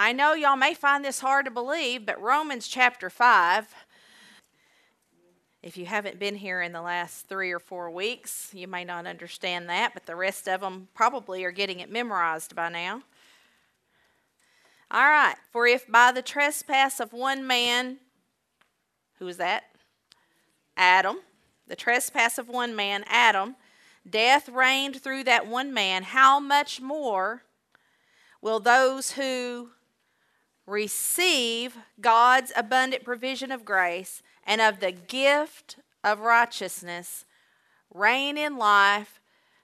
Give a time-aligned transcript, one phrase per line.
[0.00, 3.74] I know y'all may find this hard to believe, but Romans chapter 5,
[5.60, 9.08] if you haven't been here in the last three or four weeks, you may not
[9.08, 13.02] understand that, but the rest of them probably are getting it memorized by now.
[14.88, 17.98] All right, for if by the trespass of one man,
[19.18, 19.64] who is that?
[20.76, 21.16] Adam,
[21.66, 23.56] the trespass of one man, Adam,
[24.08, 27.42] death reigned through that one man, how much more
[28.40, 29.70] will those who
[30.68, 37.24] receive God's abundant provision of grace and of the gift of righteousness
[37.92, 39.20] reign in life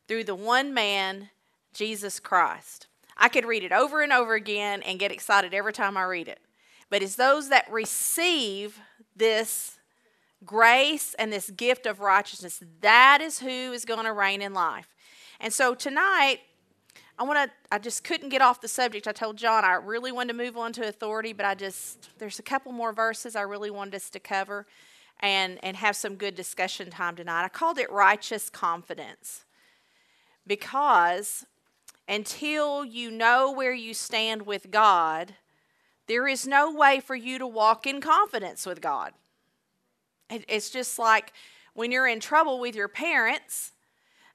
[0.08, 1.28] through the one man,
[1.74, 2.86] Jesus Christ?
[3.16, 6.26] I could read it over and over again and get excited every time I read
[6.26, 6.40] it.
[6.90, 8.80] But it's those that receive
[9.14, 9.78] this
[10.44, 12.62] grace and this gift of righteousness.
[12.80, 14.88] That is who is going to reign in life.
[15.40, 16.40] And so tonight,
[17.18, 19.06] I want to, I just couldn't get off the subject.
[19.06, 22.38] I told John I really wanted to move on to authority, but I just, there's
[22.40, 24.66] a couple more verses I really wanted us to cover
[25.20, 27.44] and, and have some good discussion time tonight.
[27.44, 29.44] I called it righteous confidence
[30.44, 31.46] because
[32.08, 35.34] until you know where you stand with God,
[36.06, 39.12] there is no way for you to walk in confidence with God.
[40.28, 41.32] It's just like
[41.74, 43.72] when you're in trouble with your parents,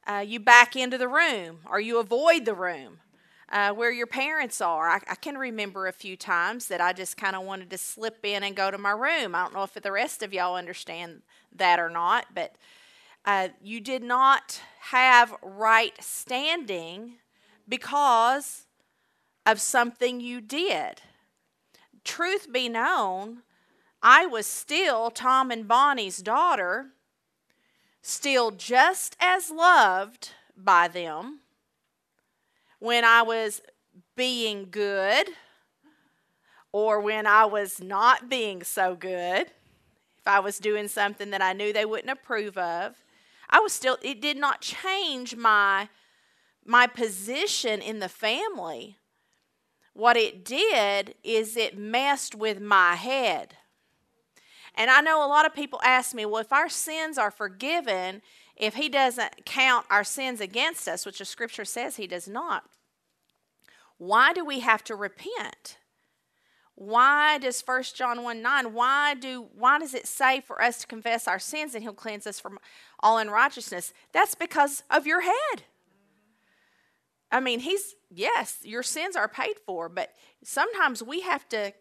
[0.09, 2.97] uh, you back into the room or you avoid the room
[3.51, 4.89] uh, where your parents are.
[4.89, 8.25] I, I, can remember a few times that I just kind of wanted to slip
[8.25, 9.35] in and go to my room.
[9.35, 11.21] I don't know if the rest of y'all understand
[11.55, 12.55] that or not, but
[13.25, 17.13] uh, you did not have right standing
[17.67, 18.65] because
[19.45, 21.01] of something you did.
[22.03, 23.43] Truth be known,
[24.01, 26.87] I was still Tom and Bonnie's daughter,
[28.01, 31.39] still just as loved by them
[32.79, 33.61] when I was
[34.15, 35.29] being good
[36.71, 39.47] or when I was not being so good.
[40.17, 42.95] If I was doing something that I knew they wouldn't approve of,
[43.49, 45.89] I was still, it did not change my
[46.65, 48.97] my position in the family,
[49.93, 53.55] what it did is it messed with my head.
[54.79, 58.21] And I know a lot of people ask me, well, if our sins are forgiven,
[58.55, 62.63] if he doesn't count our sins against us, which the scripture says he does not,
[63.97, 65.77] why do we have to repent?
[66.75, 70.87] Why does 1 John 1 9, why do why does it say for us to
[70.87, 72.57] confess our sins and he'll cleanse us from
[73.01, 73.93] all unrighteousness?
[74.13, 75.63] That's because of your head.
[77.29, 81.73] I mean, he's, yes, your sins are paid for, but sometimes we have to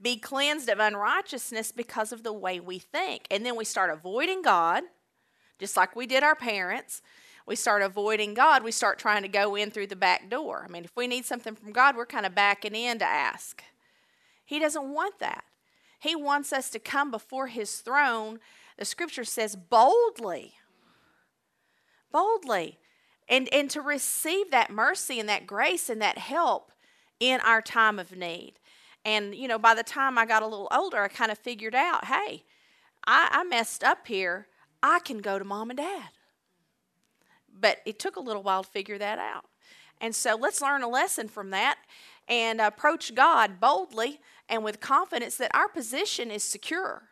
[0.00, 3.26] be cleansed of unrighteousness because of the way we think.
[3.30, 4.84] And then we start avoiding God,
[5.58, 7.02] just like we did our parents.
[7.46, 8.62] We start avoiding God.
[8.62, 10.64] We start trying to go in through the back door.
[10.68, 13.62] I mean, if we need something from God, we're kind of backing in to ask.
[14.44, 15.44] He doesn't want that.
[15.98, 18.38] He wants us to come before His throne.
[18.76, 20.54] The scripture says boldly.
[22.12, 22.78] Boldly
[23.28, 26.72] and, and to receive that mercy and that grace and that help
[27.20, 28.54] in our time of need.
[29.04, 31.74] And, you know, by the time I got a little older, I kind of figured
[31.74, 32.44] out hey,
[33.06, 34.48] I, I messed up here.
[34.82, 36.10] I can go to mom and dad.
[37.60, 39.46] But it took a little while to figure that out.
[40.00, 41.78] And so let's learn a lesson from that
[42.28, 47.02] and approach God boldly and with confidence that our position is secure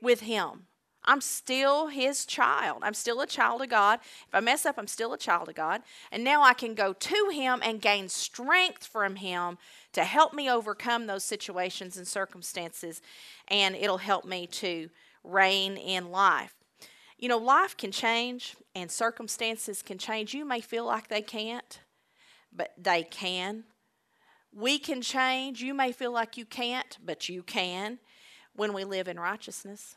[0.00, 0.66] with Him.
[1.04, 2.82] I'm still his child.
[2.82, 3.98] I'm still a child of God.
[4.28, 5.82] If I mess up, I'm still a child of God.
[6.12, 9.58] And now I can go to him and gain strength from him
[9.92, 13.02] to help me overcome those situations and circumstances.
[13.48, 14.90] And it'll help me to
[15.24, 16.54] reign in life.
[17.18, 20.34] You know, life can change and circumstances can change.
[20.34, 21.80] You may feel like they can't,
[22.52, 23.64] but they can.
[24.52, 25.62] We can change.
[25.62, 27.98] You may feel like you can't, but you can
[28.54, 29.96] when we live in righteousness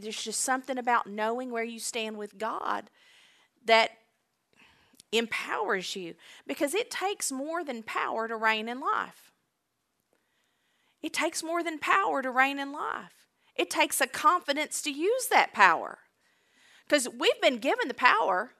[0.00, 2.90] there's just something about knowing where you stand with God
[3.64, 3.90] that
[5.16, 6.14] empowers you
[6.46, 9.32] because it takes more than power to reign in life.
[11.02, 13.26] It takes more than power to reign in life.
[13.56, 15.98] It takes a confidence to use that power.
[16.86, 18.52] Because we've been given the power,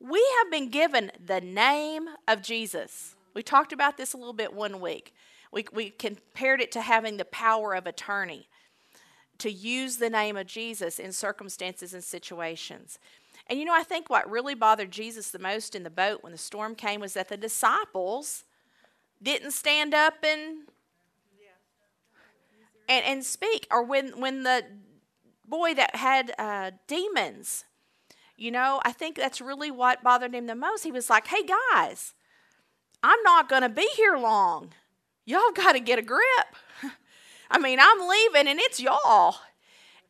[0.00, 3.14] we have been given the name of Jesus.
[3.34, 5.12] We talked about this a little bit one week.
[5.52, 8.48] We, we compared it to having the power of attorney
[9.38, 12.98] to use the name of Jesus in circumstances and situations.
[13.48, 16.32] And you know, I think what really bothered Jesus the most in the boat when
[16.32, 18.44] the storm came was that the disciples
[19.22, 20.68] didn't stand up and
[22.90, 24.64] and, and speak, or when when the
[25.46, 27.64] boy that had uh, demons,
[28.36, 30.84] you know, I think that's really what bothered him the most.
[30.84, 32.14] He was like, "Hey guys,
[33.02, 34.72] I'm not going to be here long.
[35.24, 36.22] Y'all got to get a grip.
[37.50, 39.36] I mean, I'm leaving and it's y'all.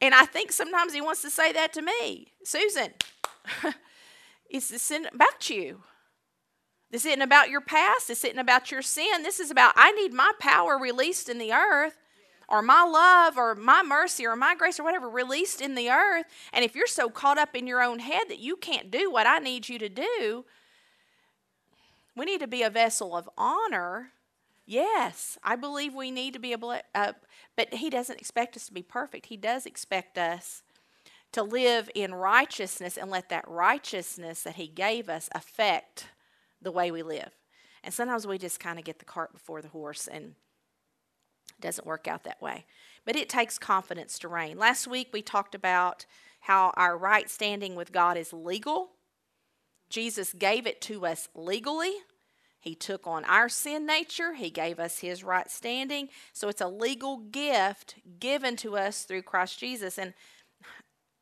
[0.01, 2.95] And I think sometimes he wants to say that to me Susan,
[4.51, 5.83] it's isn't about you.
[6.91, 8.09] This isn't about your past.
[8.09, 9.23] This isn't about your sin.
[9.23, 11.99] This is about I need my power released in the earth
[12.49, 16.25] or my love or my mercy or my grace or whatever released in the earth.
[16.53, 19.27] And if you're so caught up in your own head that you can't do what
[19.27, 20.45] I need you to do,
[22.17, 24.13] we need to be a vessel of honor.
[24.65, 27.13] Yes, I believe we need to be able, uh,
[27.55, 29.27] but He doesn't expect us to be perfect.
[29.27, 30.63] He does expect us
[31.33, 36.07] to live in righteousness and let that righteousness that He gave us affect
[36.61, 37.31] the way we live.
[37.85, 40.35] And sometimes we just kind of get the cart before the horse and
[41.59, 42.67] it doesn't work out that way.
[43.05, 44.59] But it takes confidence to reign.
[44.59, 46.07] Last week we talked about
[46.41, 48.91] how our right standing with God is legal.
[49.89, 51.93] Jesus gave it to us legally.
[52.61, 54.35] He took on our sin nature.
[54.35, 56.09] He gave us his right standing.
[56.33, 59.99] So it's a legal gift given to us through Christ Jesus.
[59.99, 60.13] And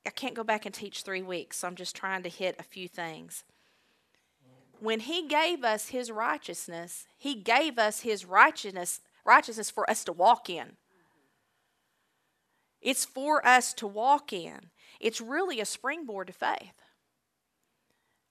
[0.07, 2.63] I can't go back and teach three weeks, so I'm just trying to hit a
[2.63, 3.45] few things.
[4.79, 10.13] When he gave us his righteousness, he gave us his righteousness righteousness for us to
[10.13, 10.77] walk in.
[12.81, 14.71] It's for us to walk in.
[15.01, 16.83] It's really a springboard to faith.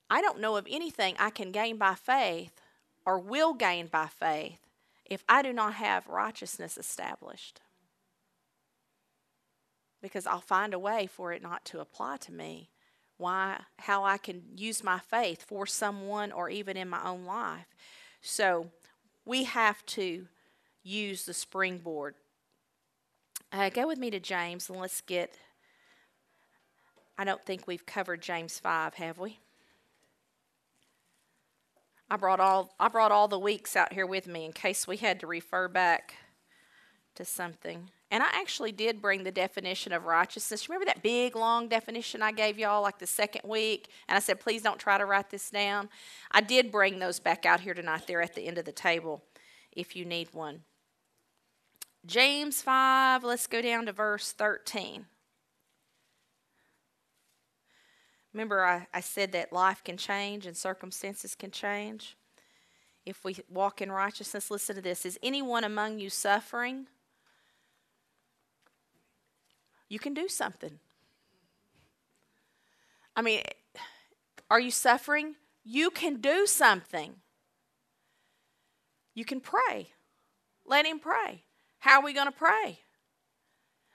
[0.09, 2.61] I don't know of anything I can gain by faith
[3.05, 4.59] or will gain by faith
[5.03, 7.59] if I do not have righteousness established.
[10.05, 12.69] Because I'll find a way for it not to apply to me.
[13.17, 17.65] Why, how I can use my faith for someone or even in my own life.
[18.21, 18.67] So
[19.25, 20.27] we have to
[20.83, 22.13] use the springboard.
[23.51, 25.39] Uh, go with me to James and let's get.
[27.17, 29.39] I don't think we've covered James 5, have we?
[32.11, 34.97] I brought all I brought all the weeks out here with me in case we
[34.97, 36.13] had to refer back
[37.15, 37.89] to something.
[38.11, 40.69] And I actually did bring the definition of righteousness.
[40.69, 43.89] Remember that big long definition I gave y'all like the second week?
[44.07, 45.89] And I said, please don't try to write this down.
[46.31, 48.03] I did bring those back out here tonight.
[48.05, 49.23] They're at the end of the table
[49.71, 50.61] if you need one.
[52.05, 55.07] James 5, let's go down to verse 13.
[58.31, 62.15] Remember, I, I said that life can change and circumstances can change.
[63.05, 65.05] If we walk in righteousness, listen to this.
[65.05, 66.87] Is anyone among you suffering?
[69.89, 70.79] You can do something.
[73.15, 73.41] I mean,
[74.49, 75.35] are you suffering?
[75.63, 77.15] You can do something.
[79.13, 79.89] You can pray.
[80.65, 81.43] Let Him pray.
[81.79, 82.79] How are we going to pray?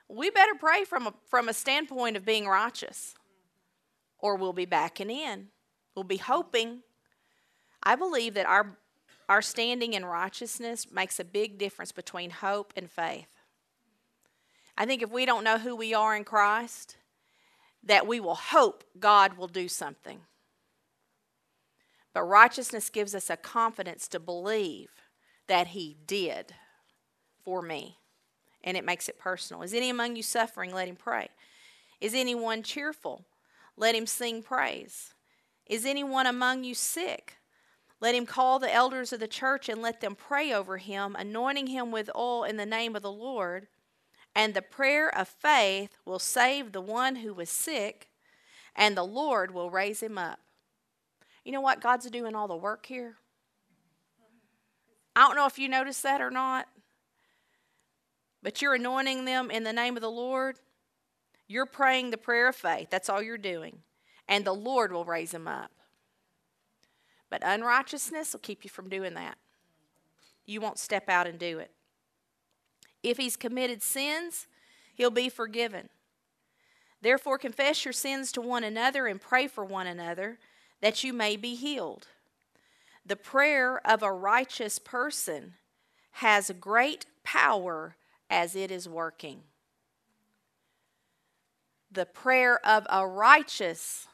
[0.09, 3.15] We better pray from a, from a standpoint of being righteous,
[4.19, 5.49] or we'll be backing in.
[5.95, 6.83] We'll be hoping.
[7.83, 8.77] I believe that our,
[9.29, 13.40] our standing in righteousness makes a big difference between hope and faith.
[14.81, 16.97] I think if we don't know who we are in Christ,
[17.85, 20.21] that we will hope God will do something.
[22.15, 24.89] But righteousness gives us a confidence to believe
[25.49, 26.55] that He did
[27.45, 27.99] for me.
[28.65, 29.63] And it makes it personal.
[29.63, 30.73] Is any among you suffering?
[30.73, 31.29] Let him pray.
[32.01, 33.27] Is anyone cheerful?
[33.77, 35.13] Let him sing praise.
[35.67, 37.37] Is anyone among you sick?
[38.01, 41.67] Let him call the elders of the church and let them pray over him, anointing
[41.67, 43.69] him with oil in the name of the Lord.
[44.35, 48.11] And the prayer of faith will save the one who was sick,
[48.77, 50.39] and the Lord will raise him up.
[51.45, 51.81] You know what?
[51.81, 53.17] God's doing all the work here.
[55.17, 56.69] I don't know if you noticed that or not
[58.43, 60.59] but you're anointing them in the name of the Lord,
[61.47, 62.89] you're praying the prayer of faith.
[62.91, 63.81] That's all you're doing.
[64.29, 65.71] And the Lord will raise him up.
[67.29, 69.37] But unrighteousness will keep you from doing that.
[70.47, 71.71] You won't step out and do it.
[73.03, 74.47] If he's committed sins,
[74.95, 75.89] he'll be forgiven.
[77.03, 80.39] Therefore, confess your sins to one another and pray for one another
[80.81, 82.07] that you may be healed.
[83.05, 85.55] The prayer of a righteous person
[86.13, 87.97] has great power
[88.29, 89.43] as it is working.
[91.91, 94.07] The prayer of a righteous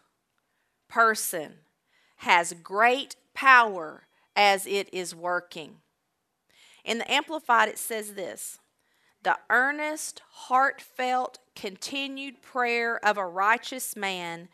[0.88, 1.54] person
[2.18, 5.76] has great power as it is working.
[6.84, 8.58] In the Amplified, it says this
[9.26, 14.46] The earnest, heartfelt, continued prayer of a righteous man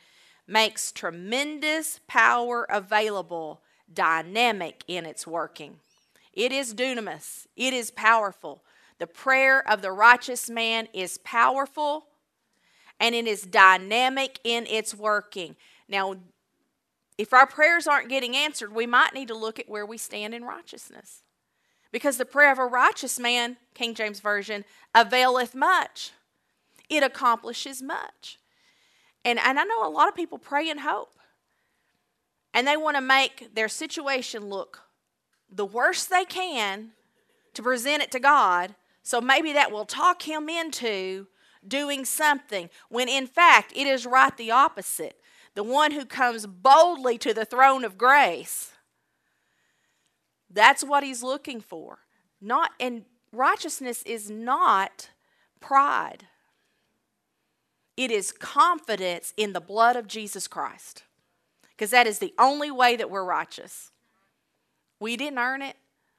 [0.46, 3.60] makes tremendous power available,
[3.92, 5.76] dynamic in its working.
[6.32, 8.64] It is dunamis, it is powerful.
[8.96, 12.06] The prayer of the righteous man is powerful
[12.98, 15.54] and it is dynamic in its working.
[15.86, 16.14] Now,
[17.18, 20.32] if our prayers aren't getting answered, we might need to look at where we stand
[20.32, 21.24] in righteousness.
[21.92, 26.12] Because the prayer of a righteous man, King James Version, availeth much.
[26.88, 28.38] It accomplishes much.
[29.24, 31.12] And, and I know a lot of people pray in hope.
[32.54, 34.80] And they want to make their situation look
[35.54, 36.90] the worst they can
[37.54, 38.74] to present it to God.
[39.02, 41.26] So maybe that will talk him into
[41.66, 45.20] doing something when in fact it is right the opposite.
[45.54, 48.71] The one who comes boldly to the throne of grace.
[50.52, 51.98] That's what he's looking for.
[52.40, 55.10] Not and righteousness is not
[55.60, 56.26] pride.
[57.96, 61.04] It is confidence in the blood of Jesus Christ.
[61.70, 63.90] Because that is the only way that we're righteous.
[65.00, 65.76] We didn't earn it.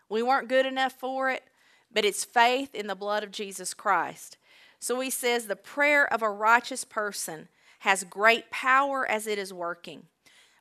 [0.09, 1.43] We weren't good enough for it,
[1.91, 4.37] but it's faith in the blood of Jesus Christ.
[4.79, 7.47] So he says the prayer of a righteous person
[7.79, 10.03] has great power as it is working.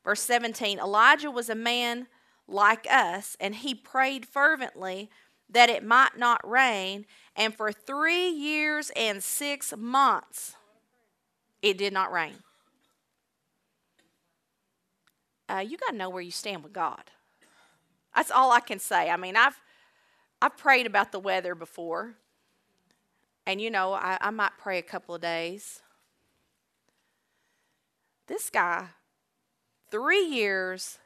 [0.04, 2.06] Verse 17 Elijah was a man
[2.52, 5.10] like us, and he prayed fervently
[5.48, 7.06] that it might not rain,
[7.36, 10.56] and for three years and six months
[11.60, 12.34] it did not rain.
[15.48, 17.02] Uh, you got to know where you stand with God.
[18.14, 19.10] That's all I can say.
[19.10, 19.60] I mean, I've
[20.40, 22.14] I've prayed about the weather before,
[23.46, 25.82] and you know, I, I might pray a couple of days.
[28.26, 28.86] This guy,
[29.90, 30.98] three years,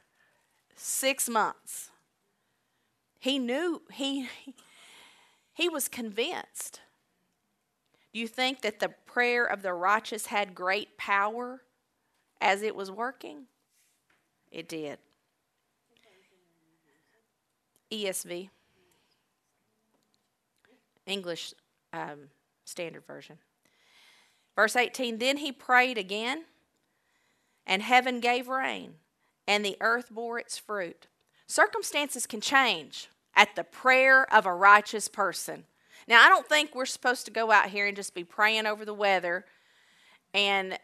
[0.77, 1.91] six months.
[3.19, 4.29] He knew, he,
[5.53, 6.79] he was convinced.
[8.13, 11.61] Do you think that the prayer of the righteous had great power
[12.39, 13.47] as it was working?
[14.51, 14.99] It did.
[17.91, 18.49] ESV,
[21.05, 21.53] English
[21.93, 22.29] um,
[22.65, 23.37] Standard Version.
[24.55, 26.45] Verse 18 Then he prayed again,
[27.65, 28.95] and heaven gave rain,
[29.47, 31.07] and the earth bore its fruit.
[31.47, 35.63] Circumstances can change at the prayer of a righteous person.
[36.07, 38.83] Now, I don't think we're supposed to go out here and just be praying over
[38.83, 39.45] the weather
[40.33, 40.77] and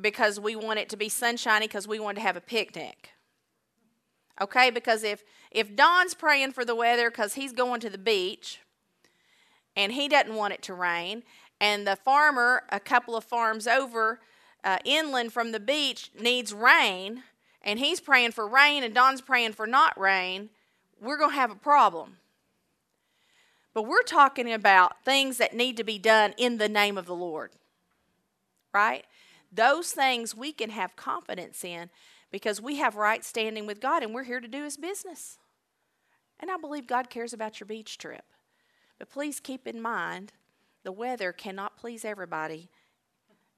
[0.00, 3.10] because we want it to be sunshiny because we want to have a picnic.
[4.40, 4.70] Okay?
[4.70, 8.60] Because if if Don's praying for the weather because he's going to the beach
[9.74, 11.22] and he doesn't want it to rain,
[11.60, 14.20] and the farmer, a couple of farms over
[14.64, 17.22] uh, inland from the beach, needs rain,
[17.66, 20.50] and he's praying for rain, and Don's praying for not rain,
[21.00, 22.18] we're going to have a problem.
[23.74, 27.14] But we're talking about things that need to be done in the name of the
[27.14, 27.50] Lord.
[28.72, 29.04] Right?
[29.52, 31.90] Those things we can have confidence in
[32.30, 35.36] because we have right standing with God and we're here to do His business.
[36.38, 38.24] And I believe God cares about your beach trip.
[38.98, 40.32] But please keep in mind
[40.84, 42.68] the weather cannot please everybody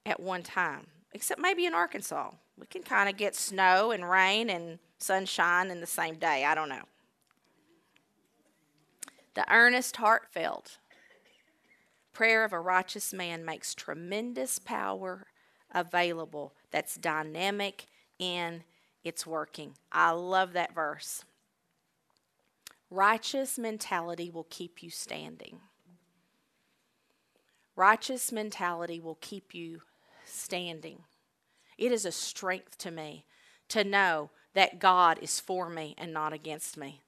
[0.06, 2.30] at one time, except maybe in Arkansas.
[2.58, 6.44] We can kind of get snow and rain and sunshine in the same day.
[6.44, 6.84] I don't know.
[9.34, 10.78] The earnest, heartfelt
[12.18, 15.28] prayer of a righteous man makes tremendous power
[15.72, 17.86] available that's dynamic
[18.18, 18.64] in
[19.04, 19.74] its working.
[19.92, 21.24] I love that verse.
[22.90, 25.60] Righteous mentality will keep you standing.
[27.76, 29.82] Righteous mentality will keep you
[30.24, 31.04] standing.
[31.78, 33.24] It is a strength to me
[33.68, 37.02] to know that God is for me and not against me.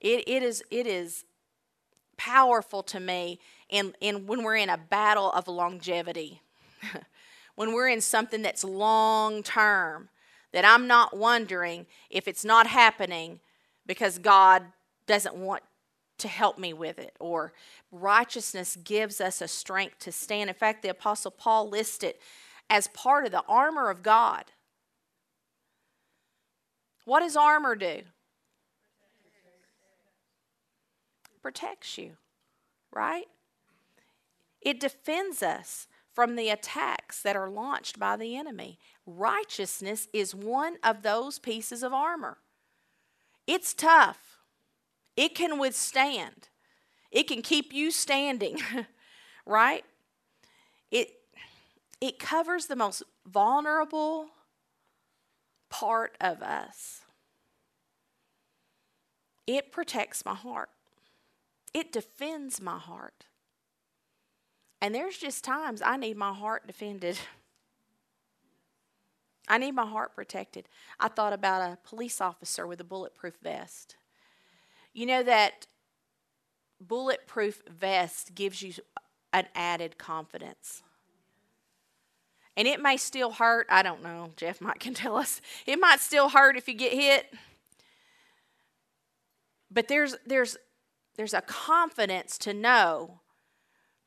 [0.00, 1.24] It, it, is, it is
[2.16, 6.40] powerful to me in, in when we're in a battle of longevity,
[7.54, 10.08] when we're in something that's long term,
[10.52, 13.40] that I'm not wondering if it's not happening
[13.86, 14.62] because God
[15.06, 15.62] doesn't want
[16.18, 17.52] to help me with it, or
[17.90, 20.48] righteousness gives us a strength to stand.
[20.48, 22.14] In fact, the Apostle Paul listed
[22.70, 24.44] as part of the armor of God.
[27.04, 28.00] What does armor do?
[31.42, 32.12] Protects you,
[32.90, 33.26] right?
[34.62, 38.78] It defends us from the attacks that are launched by the enemy.
[39.04, 42.38] Righteousness is one of those pieces of armor.
[43.46, 44.38] It's tough.
[45.16, 46.48] It can withstand.
[47.10, 48.58] It can keep you standing,
[49.46, 49.84] right?
[52.04, 54.26] It covers the most vulnerable
[55.70, 57.00] part of us.
[59.46, 60.68] It protects my heart.
[61.72, 63.24] It defends my heart.
[64.82, 67.18] And there's just times I need my heart defended.
[69.48, 70.68] I need my heart protected.
[71.00, 73.96] I thought about a police officer with a bulletproof vest.
[74.92, 75.66] You know that
[76.78, 78.74] bulletproof vest gives you
[79.32, 80.82] an added confidence.
[82.56, 83.66] And it may still hurt.
[83.68, 84.30] I don't know.
[84.36, 85.40] Jeff might can tell us.
[85.66, 87.32] It might still hurt if you get hit.
[89.70, 90.56] But there's there's
[91.16, 93.20] there's a confidence to know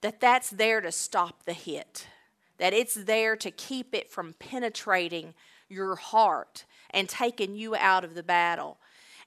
[0.02, 2.08] that that's there to stop the hit.
[2.58, 5.34] That it's there to keep it from penetrating
[5.70, 8.78] your heart and taking you out of the battle.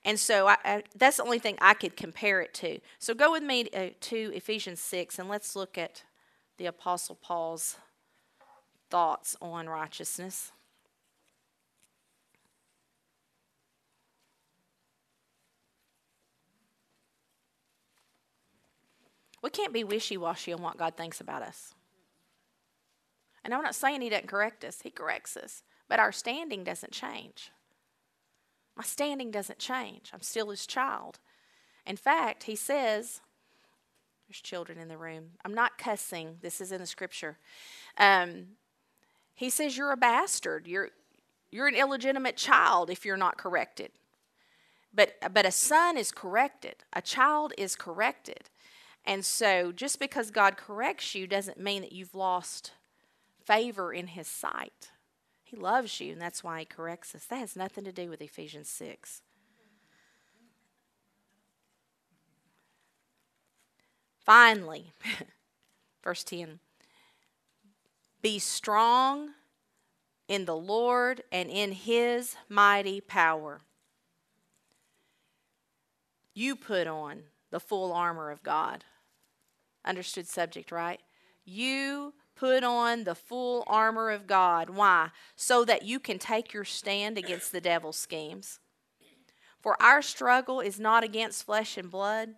[0.04, 2.80] And so I, I, that's the only thing I could compare it to.
[2.98, 6.04] So go with me uh, to Ephesians 6 and let's look at
[6.56, 7.76] the Apostle Paul's
[8.90, 10.52] thoughts on righteousness.
[19.42, 21.74] We can't be wishy washy on what God thinks about us.
[23.44, 25.62] And I'm not saying He doesn't correct us, He corrects us.
[25.88, 27.50] But our standing doesn't change.
[28.76, 30.10] My standing doesn't change.
[30.12, 31.18] I'm still His child.
[31.86, 33.20] In fact, He says,
[34.28, 35.30] there's children in the room.
[35.44, 36.36] I'm not cussing.
[36.40, 37.38] This is in the scripture.
[37.98, 38.46] Um,
[39.34, 40.66] he says you're a bastard.
[40.66, 40.90] You're
[41.50, 43.90] you're an illegitimate child if you're not corrected.
[44.92, 46.84] But but a son is corrected.
[46.92, 48.50] A child is corrected.
[49.04, 52.72] And so just because God corrects you doesn't mean that you've lost
[53.44, 54.90] favor in his sight.
[55.42, 57.24] He loves you and that's why he corrects us.
[57.24, 59.22] That has nothing to do with Ephesians 6.
[64.24, 64.92] Finally,
[66.04, 66.60] verse 10
[68.22, 69.30] Be strong
[70.28, 73.60] in the Lord and in his mighty power.
[76.34, 78.84] You put on the full armor of God.
[79.84, 81.00] Understood subject, right?
[81.44, 84.70] You put on the full armor of God.
[84.70, 85.08] Why?
[85.36, 88.60] So that you can take your stand against the devil's schemes.
[89.60, 92.34] For our struggle is not against flesh and blood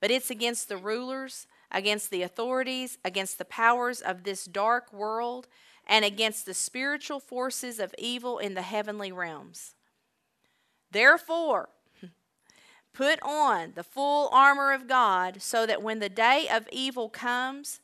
[0.00, 5.48] but it's against the rulers, against the authorities, against the powers of this dark world,
[5.86, 9.74] and against the spiritual forces of evil in the heavenly realms.
[10.90, 11.68] Therefore,
[12.92, 17.80] put on the full armor of God so that when the day of evil comes,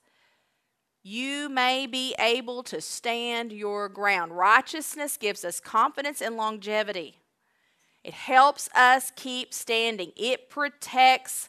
[1.03, 4.37] you may be able to stand your ground.
[4.37, 7.19] Righteousness gives us confidence and longevity.
[8.05, 10.13] It helps us keep standing.
[10.17, 11.49] It protects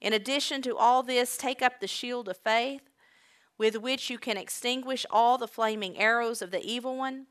[0.00, 2.82] In addition to all this, take up the shield of faith,
[3.58, 7.26] with which you can extinguish all the flaming arrows of the evil one.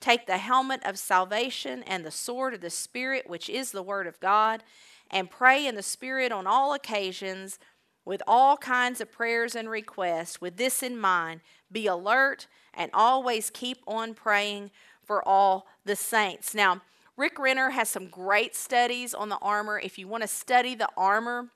[0.00, 4.06] Take the helmet of salvation and the sword of the Spirit, which is the Word
[4.06, 4.62] of God,
[5.10, 7.58] and pray in the Spirit on all occasions
[8.04, 10.40] with all kinds of prayers and requests.
[10.40, 14.70] With this in mind, be alert and always keep on praying
[15.04, 16.54] for all the saints.
[16.54, 16.82] Now,
[17.16, 19.78] Rick Renner has some great studies on the armor.
[19.78, 21.48] If you want to study the armor,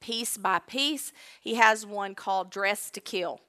[0.00, 1.12] piece by piece.
[1.40, 3.40] He has one called Dressed to Kill.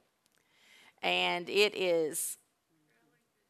[1.02, 2.38] And it is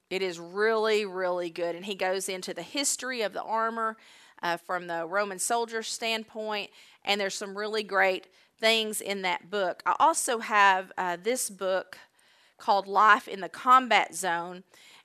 [0.09, 3.97] it is really really good and he goes into the history of the armor
[4.43, 6.69] uh, from the Roman soldier standpoint
[7.03, 8.27] and there's some really great
[8.59, 9.81] things in that book.
[9.85, 11.97] I also have uh, this book
[12.57, 14.63] called Life in the Combat Zone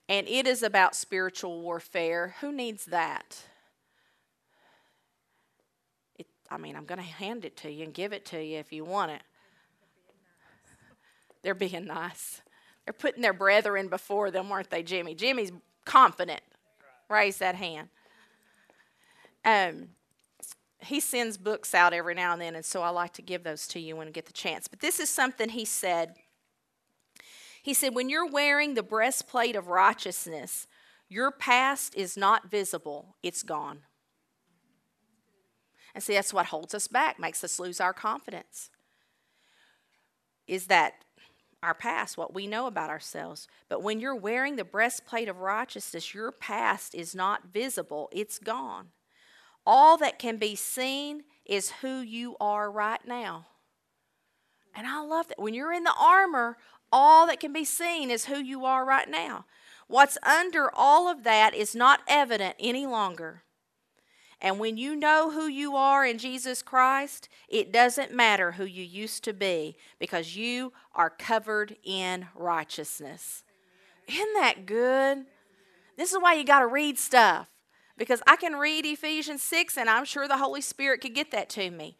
[0.09, 2.37] and it is about spiritual warfare.
[2.41, 3.45] Who needs that?
[6.51, 8.73] I mean, I'm going to hand it to you and give it to you if
[8.73, 9.23] you want it.
[11.43, 12.41] They're being nice.
[12.85, 15.15] They're putting their brethren before them, weren't they, Jimmy?
[15.15, 15.53] Jimmy's
[15.85, 16.41] confident.
[17.09, 17.89] Raise that hand.
[19.45, 19.89] Um,
[20.81, 23.67] he sends books out every now and then, and so I like to give those
[23.69, 24.69] to you when I get the chance.
[24.69, 26.15] But this is something he said.
[27.63, 30.67] He said, When you're wearing the breastplate of righteousness,
[31.09, 33.81] your past is not visible, it's gone.
[35.97, 38.69] And see, that's what holds us back, makes us lose our confidence.
[40.47, 40.93] Is that
[41.63, 43.49] our past, what we know about ourselves.
[43.71, 48.89] But when you're wearing the breastplate of righteousness, your past is not visible, it's gone.
[49.65, 53.47] All that can be seen is who you are right now.
[54.75, 55.41] And I love that.
[55.41, 56.59] When you're in the armor,
[56.93, 59.47] all that can be seen is who you are right now.
[59.89, 63.45] What's under all of that is not evident any longer.
[64.41, 68.85] And when you know who you are in Jesus Christ, it doesn't matter who you
[68.85, 73.45] used to be because you are covered in righteousness.
[74.07, 75.25] Isn't that good?
[75.97, 77.49] This is why you got to read stuff
[77.97, 81.49] because I can read Ephesians 6 and I'm sure the Holy Spirit could get that
[81.51, 81.97] to me.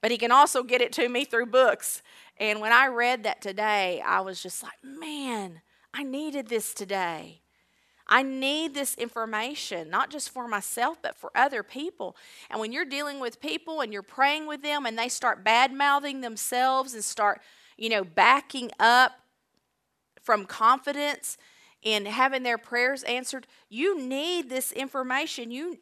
[0.00, 2.02] But He can also get it to me through books.
[2.38, 5.60] And when I read that today, I was just like, man,
[5.92, 7.42] I needed this today.
[8.08, 12.16] I need this information, not just for myself, but for other people.
[12.50, 15.72] And when you're dealing with people and you're praying with them and they start bad
[15.72, 17.40] mouthing themselves and start,
[17.76, 19.12] you know, backing up
[20.22, 21.36] from confidence
[21.82, 25.50] in having their prayers answered, you need this information.
[25.50, 25.78] You,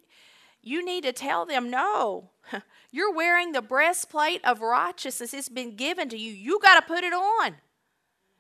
[0.63, 2.31] you need to tell them, no,
[2.91, 5.35] you're wearing the breastplate of righteousness.
[5.35, 6.33] It's been given to you.
[6.33, 7.57] You got to put it on.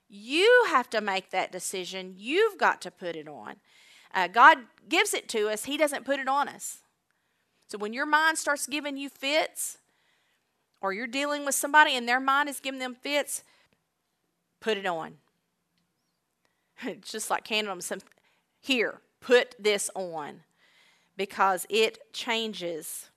[0.09, 2.14] You have to make that decision.
[2.16, 3.57] You've got to put it on.
[4.14, 6.79] Uh, God gives it to us, He doesn't put it on us.
[7.68, 9.79] So when your mind starts giving you fits,
[10.81, 13.42] or you're dealing with somebody and their mind is giving them fits,
[14.61, 15.14] put it on.
[16.83, 18.00] It's just like handing them some,
[18.61, 20.40] here, put this on.
[21.16, 23.09] Because it changes,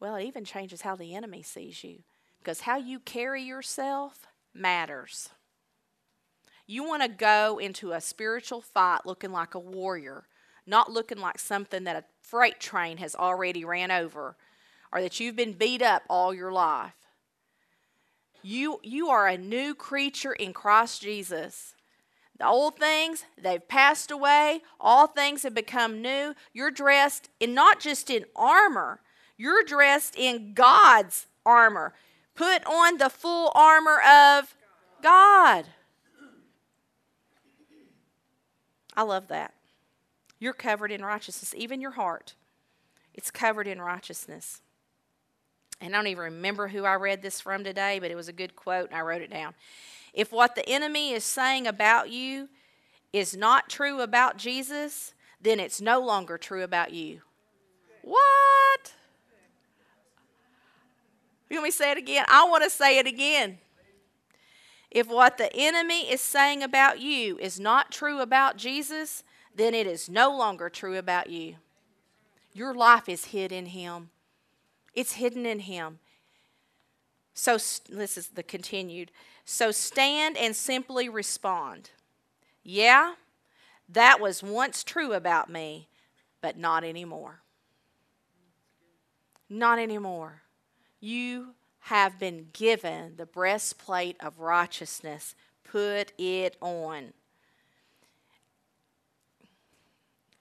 [0.00, 1.98] well, it even changes how the enemy sees you.
[2.38, 5.28] Because how you carry yourself matters.
[6.66, 10.24] You want to go into a spiritual fight looking like a warrior,
[10.66, 14.36] not looking like something that a freight train has already ran over
[14.92, 16.94] or that you've been beat up all your life.
[18.42, 21.74] You, you are a new creature in Christ Jesus.
[22.38, 24.62] The old things, they've passed away.
[24.80, 26.34] All things have become new.
[26.52, 29.00] You're dressed in not just in armor,
[29.36, 31.94] you're dressed in God's armor.
[32.34, 34.54] Put on the full armor of
[35.02, 35.66] God.
[38.96, 39.54] I love that.
[40.38, 42.34] You're covered in righteousness, even your heart.
[43.14, 44.60] It's covered in righteousness.
[45.80, 48.32] And I don't even remember who I read this from today, but it was a
[48.32, 49.54] good quote, and I wrote it down.
[50.14, 52.48] If what the enemy is saying about you
[53.12, 57.20] is not true about Jesus, then it's no longer true about you.
[58.02, 58.94] What?
[61.50, 62.24] You want me to say it again?
[62.28, 63.58] I want to say it again.
[64.96, 69.22] If what the enemy is saying about you is not true about Jesus,
[69.54, 71.56] then it is no longer true about you.
[72.54, 74.08] Your life is hid in Him,
[74.94, 75.98] it's hidden in Him.
[77.34, 77.58] So,
[77.90, 79.10] this is the continued.
[79.44, 81.90] So, stand and simply respond.
[82.62, 83.16] Yeah,
[83.90, 85.90] that was once true about me,
[86.40, 87.42] but not anymore.
[89.50, 90.40] Not anymore.
[91.00, 91.48] You
[91.86, 95.36] have been given the breastplate of righteousness.
[95.62, 97.12] Put it on.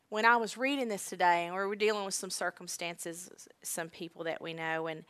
[0.10, 4.24] When I was reading this today, and we were dealing with some circumstances, some people
[4.24, 5.04] that we know, and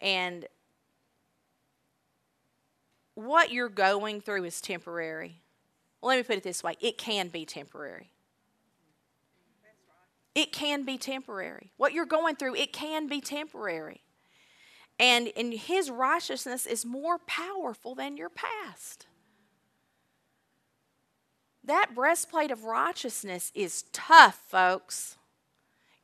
[0.00, 0.46] and
[3.14, 5.42] what you're going through is temporary.
[6.00, 8.12] Well, let me put it this way: it can be temporary.
[10.34, 11.72] It can be temporary.
[11.76, 14.00] What you're going through, it can be temporary.
[14.98, 19.06] And, and his righteousness is more powerful than your past.
[21.64, 25.16] That breastplate of righteousness is tough, folks.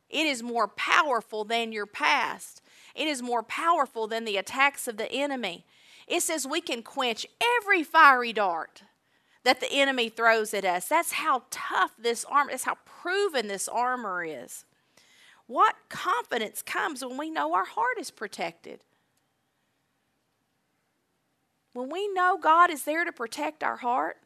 [0.09, 2.61] It is more powerful than your past.
[2.93, 5.65] It is more powerful than the attacks of the enemy.
[6.07, 8.83] It says we can quench every fiery dart
[9.43, 10.87] that the enemy throws at us.
[10.87, 14.65] That's how tough this armor, that's how proven this armor is.
[15.47, 18.83] What confidence comes when we know our heart is protected?
[21.73, 24.17] When we know God is there to protect our heart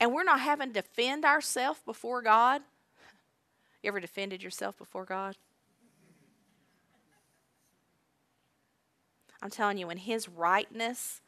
[0.00, 2.62] and we're not having to defend ourselves before God.
[3.82, 5.36] You ever defended yourself before God?
[9.40, 11.20] I'm telling you, when His rightness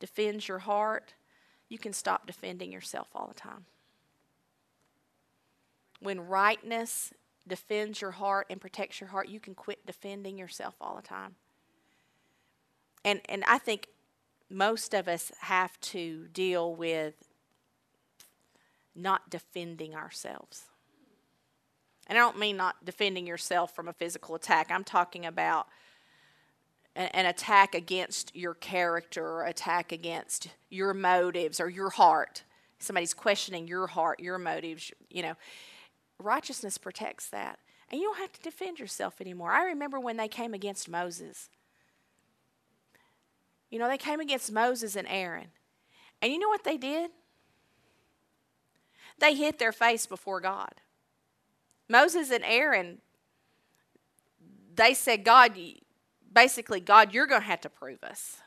[0.00, 1.12] defends your heart,
[1.68, 3.66] you can stop defending yourself all the time.
[6.00, 7.12] When rightness
[7.48, 11.34] defends your heart and protects your heart, you can quit defending yourself all the time.
[13.04, 13.88] And and I think
[14.50, 17.14] most of us have to deal with
[18.94, 20.64] not defending ourselves.
[22.06, 24.70] And I don't mean not defending yourself from a physical attack.
[24.70, 25.66] I'm talking about
[26.96, 32.42] an attack against your character or attack against your motives or your heart.
[32.80, 35.34] Somebody's questioning your heart, your motives, you know.
[36.18, 37.58] Righteousness protects that.
[37.90, 39.52] And you don't have to defend yourself anymore.
[39.52, 41.48] I remember when they came against Moses.
[43.70, 45.48] You know, they came against Moses and Aaron.
[46.20, 47.10] And you know what they did?
[49.18, 50.72] They hit their face before God.
[51.88, 52.98] Moses and Aaron,
[54.74, 55.56] they said, God,
[56.32, 58.38] basically, God, you're going to have to prove us.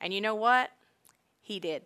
[0.00, 0.70] And you know what?
[1.40, 1.82] He did.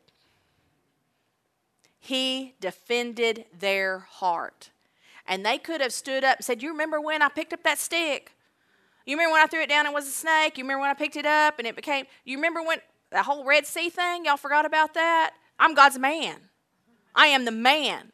[2.00, 4.70] He defended their heart.
[5.26, 7.78] And they could have stood up and said, You remember when I picked up that
[7.78, 8.32] stick?
[9.06, 10.58] You remember when I threw it down and it was a snake?
[10.58, 12.78] You remember when I picked it up and it became, you remember when
[13.10, 14.24] the whole Red Sea thing?
[14.24, 15.32] Y'all forgot about that?
[15.58, 16.36] I'm God's man.
[17.14, 18.12] I am the man.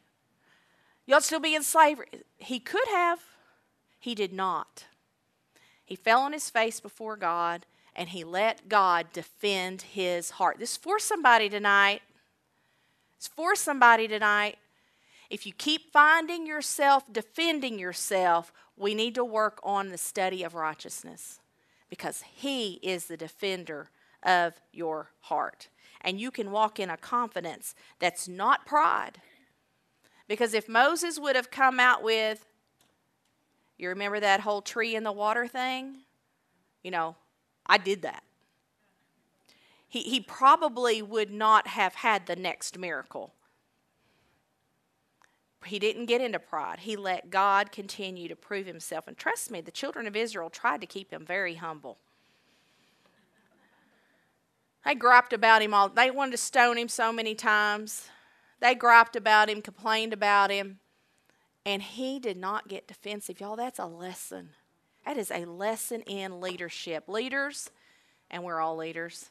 [1.05, 2.07] Y'all still be in slavery.
[2.37, 3.19] He could have,
[3.99, 4.85] he did not.
[5.85, 10.59] He fell on his face before God and he let God defend his heart.
[10.59, 12.01] This is for somebody tonight.
[13.17, 14.57] It's for somebody tonight.
[15.29, 20.53] If you keep finding yourself defending yourself, we need to work on the study of
[20.53, 21.39] righteousness
[21.89, 23.89] because He is the defender
[24.23, 25.69] of your heart.
[26.01, 29.19] And you can walk in a confidence that's not pride.
[30.27, 32.45] Because if Moses would have come out with,
[33.77, 35.97] you remember that whole tree in the water thing?
[36.83, 37.15] You know,
[37.65, 38.23] I did that.
[39.87, 43.33] He, he probably would not have had the next miracle.
[45.65, 46.79] He didn't get into pride.
[46.81, 49.07] He let God continue to prove himself.
[49.07, 51.97] And trust me, the children of Israel tried to keep him very humble.
[54.85, 55.89] They griped about him all.
[55.89, 58.07] They wanted to stone him so many times.
[58.61, 60.79] They griped about him, complained about him.
[61.65, 63.41] And he did not get defensive.
[63.41, 64.51] Y'all, that's a lesson.
[65.05, 67.09] That is a lesson in leadership.
[67.09, 67.69] Leaders,
[68.31, 69.29] and we're all leaders,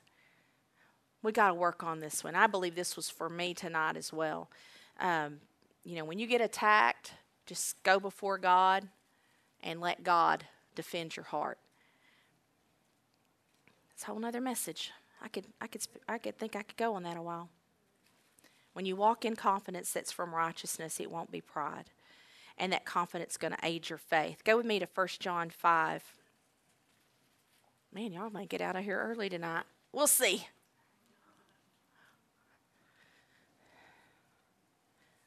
[1.27, 2.37] we got to work on this one.
[2.37, 4.49] I believe this was for me tonight as well.
[5.01, 5.41] Um,
[5.85, 7.13] you know, when you get attacked,
[7.47, 8.89] just go before God
[9.63, 10.45] and let God
[10.77, 11.59] defend your heart.
[13.89, 14.93] That's a whole other message.
[15.21, 17.49] I could, I could, I could think I could go on that a while.
[18.73, 21.91] When you walk in confidence that's from righteousness, it won't be pride.
[22.57, 24.45] And that confidence is going to aid your faith.
[24.45, 26.05] Go with me to 1 John 5.
[27.93, 29.65] Man, y'all might get out of here early tonight.
[29.93, 30.47] We'll see.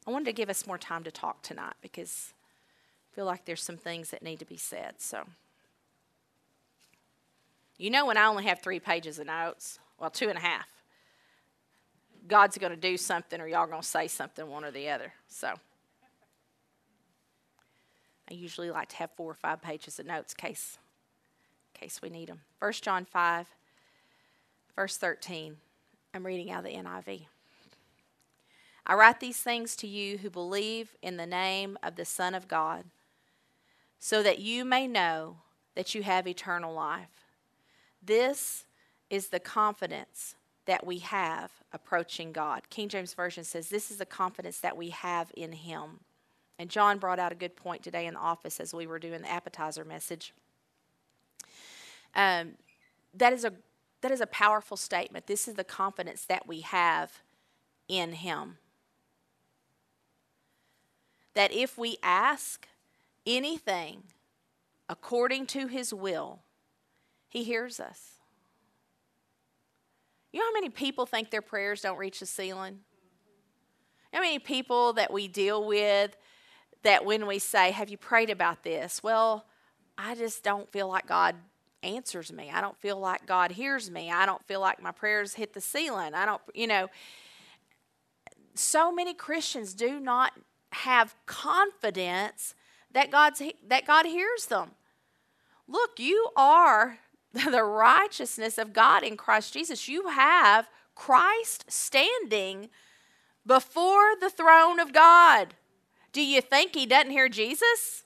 [0.10, 2.34] I wanted to give us more time to talk tonight because
[3.12, 4.96] I feel like there's some things that need to be said.
[4.98, 5.22] So,
[7.78, 10.66] you know, when I only have three pages of notes, well, two and a half,
[12.28, 15.14] God's going to do something or y'all going to say something, one or the other.
[15.28, 15.54] So,
[18.32, 20.80] I usually like to have four or five pages of notes in case
[21.76, 22.42] case we need them.
[22.58, 23.46] 1 John 5,
[24.76, 25.58] verse 13.
[26.16, 27.28] I'm reading out of the NIV.
[28.90, 32.48] I write these things to you who believe in the name of the Son of
[32.48, 32.86] God,
[34.00, 35.38] so that you may know
[35.76, 37.28] that you have eternal life.
[38.02, 38.66] This
[39.12, 40.34] is the confidence
[40.66, 42.72] that we have approaching God.
[42.72, 46.00] King James Version says, This is the confidence that we have in Him.
[46.58, 49.22] And John brought out a good point today in the office as we were doing
[49.22, 50.34] the appetizer message.
[52.16, 52.54] Um,
[53.14, 53.54] that is a
[54.02, 55.28] that is a powerful statement.
[55.28, 57.20] This is the confidence that we have
[57.88, 58.58] in Him.
[61.40, 62.68] That if we ask
[63.26, 64.04] anything
[64.90, 66.40] according to His will,
[67.30, 68.16] He hears us.
[70.34, 72.80] You know how many people think their prayers don't reach the ceiling?
[74.12, 76.18] How many people that we deal with
[76.84, 79.02] that when we say, Have you prayed about this?
[79.02, 79.46] Well,
[79.98, 81.38] I just don't feel like God
[81.84, 82.52] answers me.
[82.54, 84.12] I don't feel like God hears me.
[84.12, 86.14] I don't feel like my prayers hit the ceiling.
[86.16, 86.90] I don't, you know.
[88.56, 90.34] So many Christians do not
[90.72, 92.56] have confidence
[92.92, 94.72] that God's that God hears them.
[95.68, 97.00] Look, you are
[97.34, 99.88] the righteousness of God in Christ Jesus.
[99.88, 102.70] You have Christ standing
[103.46, 105.56] before the throne of God.
[106.12, 108.04] Do you think he doesn't hear Jesus?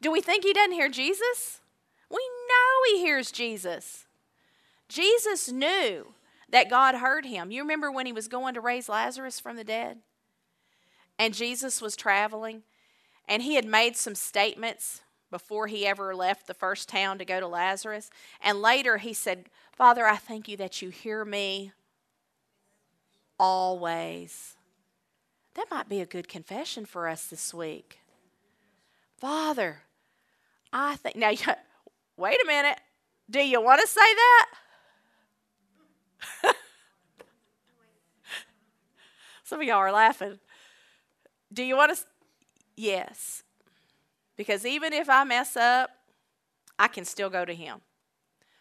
[0.00, 1.60] Do we think he doesn't hear Jesus?
[2.08, 2.18] We
[2.48, 4.06] know he hears Jesus.
[4.88, 6.14] Jesus knew
[6.50, 7.50] that God heard him.
[7.50, 9.98] You remember when he was going to raise Lazarus from the dead?
[11.18, 12.62] And Jesus was traveling,
[13.26, 15.00] and he had made some statements
[15.30, 18.10] before he ever left the first town to go to Lazarus.
[18.40, 21.72] And later he said, Father, I thank you that you hear me
[23.38, 24.56] always.
[25.54, 28.00] That might be a good confession for us this week.
[29.16, 29.82] Father,
[30.72, 31.30] I think, now,
[32.16, 32.78] wait a minute.
[33.28, 34.48] Do you want to say that?
[39.44, 40.38] Some of y'all are laughing.
[41.56, 42.04] Do you want to?
[42.76, 43.42] Yes.
[44.36, 45.90] Because even if I mess up,
[46.78, 47.80] I can still go to Him.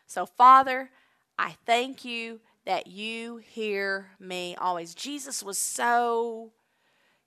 [0.07, 0.89] So, Father,
[1.37, 4.95] I thank you that you hear me always.
[4.95, 6.53] Jesus was so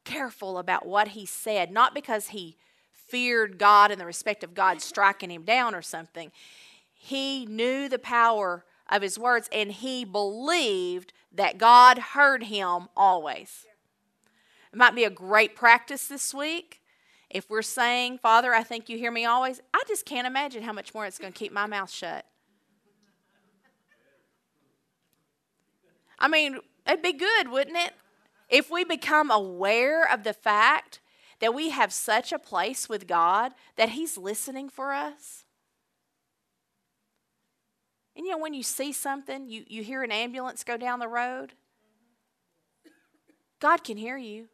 [0.05, 2.57] careful about what he said, not because he
[2.91, 6.33] feared God in the respect of God striking him down or something.
[6.95, 13.67] He knew the power of his words and he believed that God heard him always.
[14.73, 16.81] It might be a great practice this week.
[17.31, 20.73] If we're saying, Father, I think you hear me always, I just can't imagine how
[20.73, 22.25] much more it's going to keep my mouth shut.
[26.19, 27.93] I mean, it'd be good, wouldn't it?
[28.49, 31.01] If we become aware of the fact
[31.41, 35.45] that we have such a place with God that He's listening for us.
[38.17, 41.09] And you know, when you see something, you, you hear an ambulance go down the
[41.09, 41.53] road,
[43.61, 44.49] God can hear you.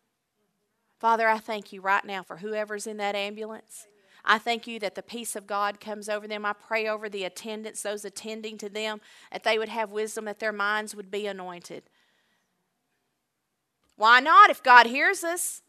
[1.04, 3.88] Father, I thank you right now for whoever's in that ambulance.
[4.24, 6.46] I thank you that the peace of God comes over them.
[6.46, 10.38] I pray over the attendants, those attending to them, that they would have wisdom, that
[10.38, 11.82] their minds would be anointed.
[13.96, 15.60] Why not if God hears us?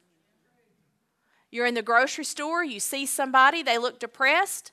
[1.52, 4.72] You're in the grocery store, you see somebody, they look depressed.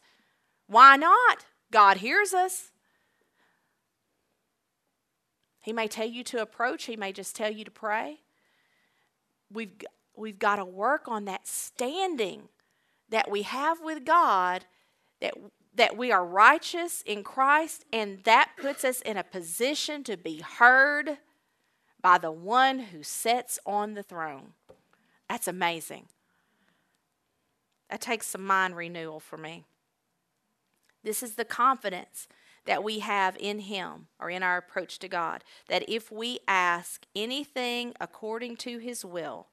[0.68, 1.44] Why not?
[1.72, 2.70] God hears us.
[5.60, 8.20] He may tell you to approach, He may just tell you to pray.
[9.52, 9.72] We've,
[10.16, 12.48] we've got to work on that standing
[13.08, 14.64] that we have with God,
[15.20, 15.34] that,
[15.74, 20.38] that we are righteous in Christ, and that puts us in a position to be
[20.38, 21.18] heard
[22.00, 24.54] by the one who sits on the throne.
[25.28, 26.06] That's amazing.
[27.90, 29.64] That takes some mind renewal for me.
[31.04, 32.28] This is the confidence
[32.64, 37.06] that we have in Him or in our approach to God that if we ask
[37.14, 39.48] anything according to His will,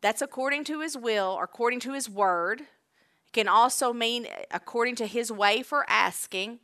[0.00, 2.60] That's according to his will or according to his word.
[2.60, 6.60] It can also mean according to his way for asking.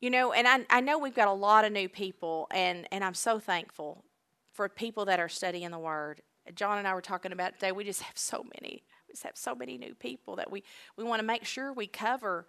[0.00, 3.04] You know, and I, I know we've got a lot of new people, and, and
[3.04, 4.04] I'm so thankful
[4.52, 6.22] for people that are studying the word.
[6.54, 8.82] John and I were talking about today, we just have so many.
[9.08, 10.64] We just have so many new people that we,
[10.96, 12.46] we want to make sure we cover.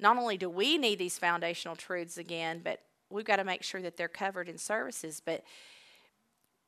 [0.00, 3.80] Not only do we need these foundational truths again, but we've got to make sure
[3.80, 5.22] that they're covered in services.
[5.24, 5.44] But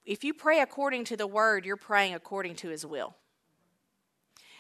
[0.06, 3.16] if you pray according to the word, you're praying according to his will.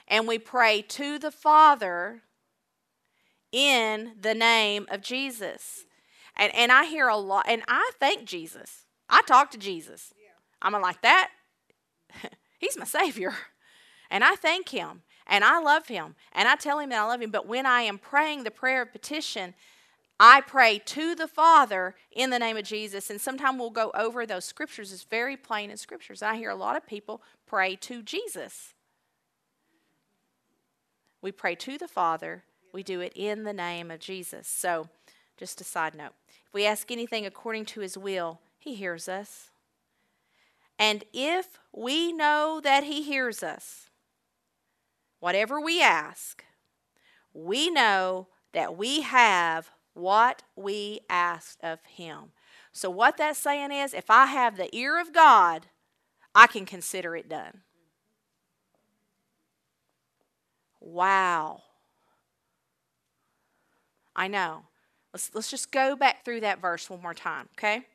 [0.08, 2.22] And we pray to the Father
[3.52, 5.84] in the name of Jesus.
[6.36, 8.84] And, and I hear a lot, and I thank Jesus.
[9.08, 10.12] I talk to Jesus.
[10.60, 11.30] I'm like that.
[12.58, 13.34] He's my Savior.
[14.10, 15.02] And I thank Him.
[15.26, 16.14] And I love Him.
[16.32, 17.30] And I tell Him that I love Him.
[17.30, 19.54] But when I am praying the prayer of petition,
[20.18, 23.10] I pray to the Father in the name of Jesus.
[23.10, 24.92] And sometimes we'll go over those scriptures.
[24.92, 26.22] It's very plain in scriptures.
[26.22, 28.74] I hear a lot of people pray to Jesus.
[31.20, 32.44] We pray to the Father.
[32.72, 34.46] We do it in the name of Jesus.
[34.46, 34.88] So,
[35.36, 39.50] just a side note if we ask anything according to his will, he hears us.
[40.78, 43.90] And if we know that he hears us,
[45.20, 46.44] whatever we ask,
[47.32, 52.32] we know that we have what we asked of him.
[52.72, 55.66] So, what that's saying is if I have the ear of God,
[56.34, 57.62] I can consider it done.
[60.80, 61.62] Wow.
[64.14, 64.64] I know.
[65.12, 67.86] Let's, let's just go back through that verse one more time, okay?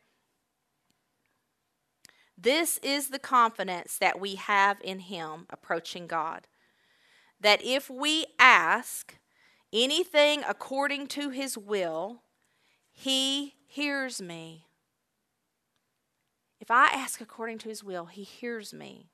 [2.38, 6.48] This is the confidence that we have in Him approaching God.
[7.40, 9.16] That if we ask,
[9.73, 12.23] anything according to his will,
[12.91, 14.67] he hears me.
[16.60, 19.10] If I ask according to his will, he hears me.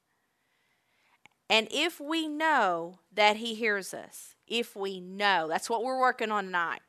[1.49, 6.31] And if we know that he hears us, if we know, that's what we're working
[6.31, 6.81] on tonight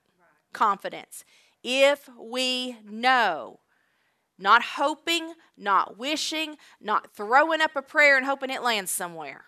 [0.52, 1.24] confidence.
[1.62, 3.60] If we know,
[4.38, 9.44] not hoping, not wishing, not throwing up a prayer and hoping it lands somewhere.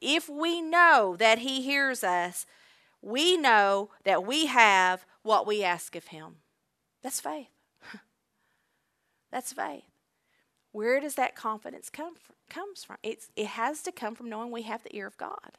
[0.00, 2.46] If we know that he hears us,
[3.06, 6.38] we know that we have what we ask of Him.
[7.04, 7.50] That's faith.
[9.30, 9.84] That's faith.
[10.72, 12.34] Where does that confidence come from?
[12.50, 15.58] Comes from it's it has to come from knowing we have the ear of God.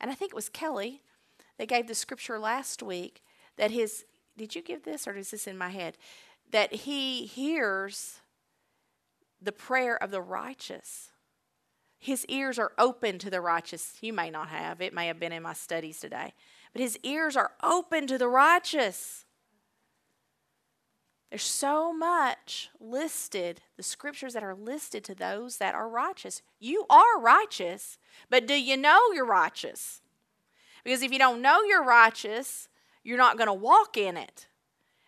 [0.00, 1.02] And I think it was Kelly
[1.58, 3.22] that gave the scripture last week
[3.56, 4.04] that his
[4.36, 5.98] did you give this or is this in my head?
[6.50, 8.20] That he hears
[9.42, 11.10] the prayer of the righteous.
[11.98, 13.94] His ears are open to the righteous.
[14.00, 14.80] You may not have.
[14.80, 16.34] It may have been in my studies today
[16.72, 19.24] but his ears are open to the righteous.
[21.30, 26.40] There's so much listed, the scriptures that are listed to those that are righteous.
[26.58, 27.98] You are righteous,
[28.30, 30.00] but do you know you're righteous?
[30.84, 32.68] Because if you don't know you're righteous,
[33.04, 34.46] you're not going to walk in it.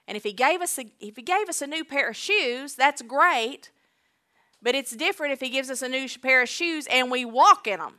[0.07, 2.75] And if he gave us a, if he gave us a new pair of shoes,
[2.75, 3.71] that's great.
[4.61, 7.67] But it's different if he gives us a new pair of shoes and we walk
[7.67, 7.95] in them.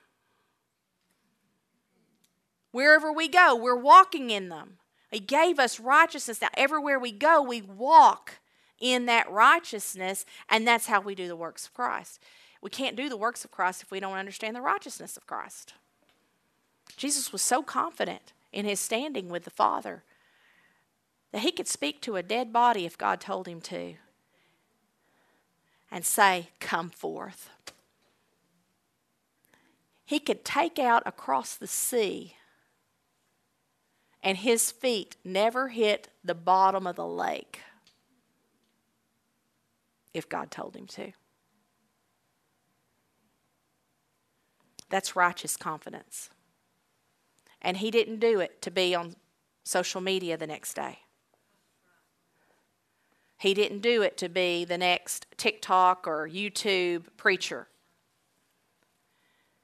[2.72, 4.78] Wherever we go, we're walking in them.
[5.11, 6.41] He gave us righteousness.
[6.41, 8.39] Now, everywhere we go, we walk
[8.80, 12.22] in that righteousness, and that's how we do the works of Christ.
[12.61, 15.74] We can't do the works of Christ if we don't understand the righteousness of Christ.
[16.95, 20.03] Jesus was so confident in his standing with the Father
[21.32, 23.95] that he could speak to a dead body if God told him to
[25.89, 27.49] and say, Come forth.
[30.05, 32.36] He could take out across the sea
[34.24, 37.61] and his feet never hit the bottom of the lake
[40.13, 41.11] if God told him to.
[44.89, 46.30] That's righteous confidence.
[47.61, 49.15] And he didn't do it to be on
[49.63, 50.99] social media the next day.
[53.38, 57.67] He didn't do it to be the next TikTok or YouTube preacher.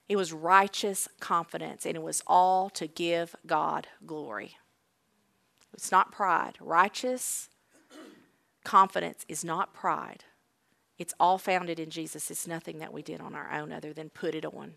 [0.09, 4.57] It was righteous confidence, and it was all to give God glory.
[5.73, 6.57] It's not pride.
[6.61, 7.49] Righteous
[8.63, 10.23] confidence is not pride.
[10.97, 12.31] It's all founded in Jesus.
[12.31, 14.75] It's nothing that we did on our own other than put it on.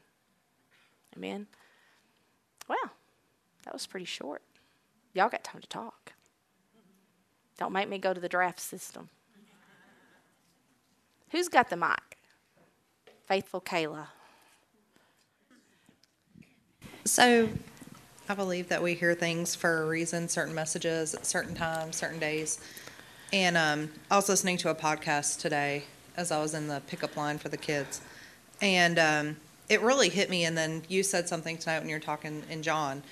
[1.17, 1.47] Amen?
[2.69, 2.93] Well,
[3.65, 4.43] that was pretty short.
[5.15, 6.13] Y'all got time to talk.
[7.59, 9.09] Don't make me go to the draft system.
[11.31, 12.19] Who's got the mic?
[13.27, 14.09] Faithful Kayla.
[17.05, 17.49] So,
[18.29, 22.21] I believe that we hear things for a reason, certain messages at certain times, certain
[22.21, 22.61] days.
[23.33, 25.85] And um, I was listening to a podcast today
[26.17, 28.01] as I was in the pickup line for the kids.
[28.61, 29.37] And um,
[29.69, 30.45] it really hit me.
[30.45, 33.03] And then you said something tonight when you were talking in John,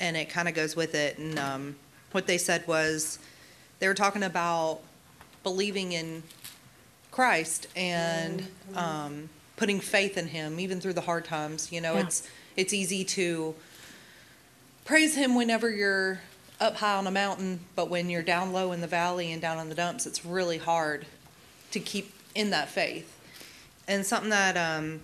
[0.00, 1.18] and it kind of goes with it.
[1.18, 1.76] And um,
[2.12, 3.18] what they said was
[3.78, 4.80] they were talking about
[5.44, 6.24] believing in
[7.12, 11.70] Christ and um, putting faith in Him, even through the hard times.
[11.70, 12.06] You know, Yeah.
[12.06, 12.28] it's
[12.58, 13.54] it's easy to
[14.84, 16.20] praise Him whenever you're
[16.60, 19.58] up high on a mountain, but when you're down low in the valley and down
[19.60, 21.06] in the dumps, it's really hard
[21.70, 23.14] to keep in that faith.
[23.86, 25.02] And something that um,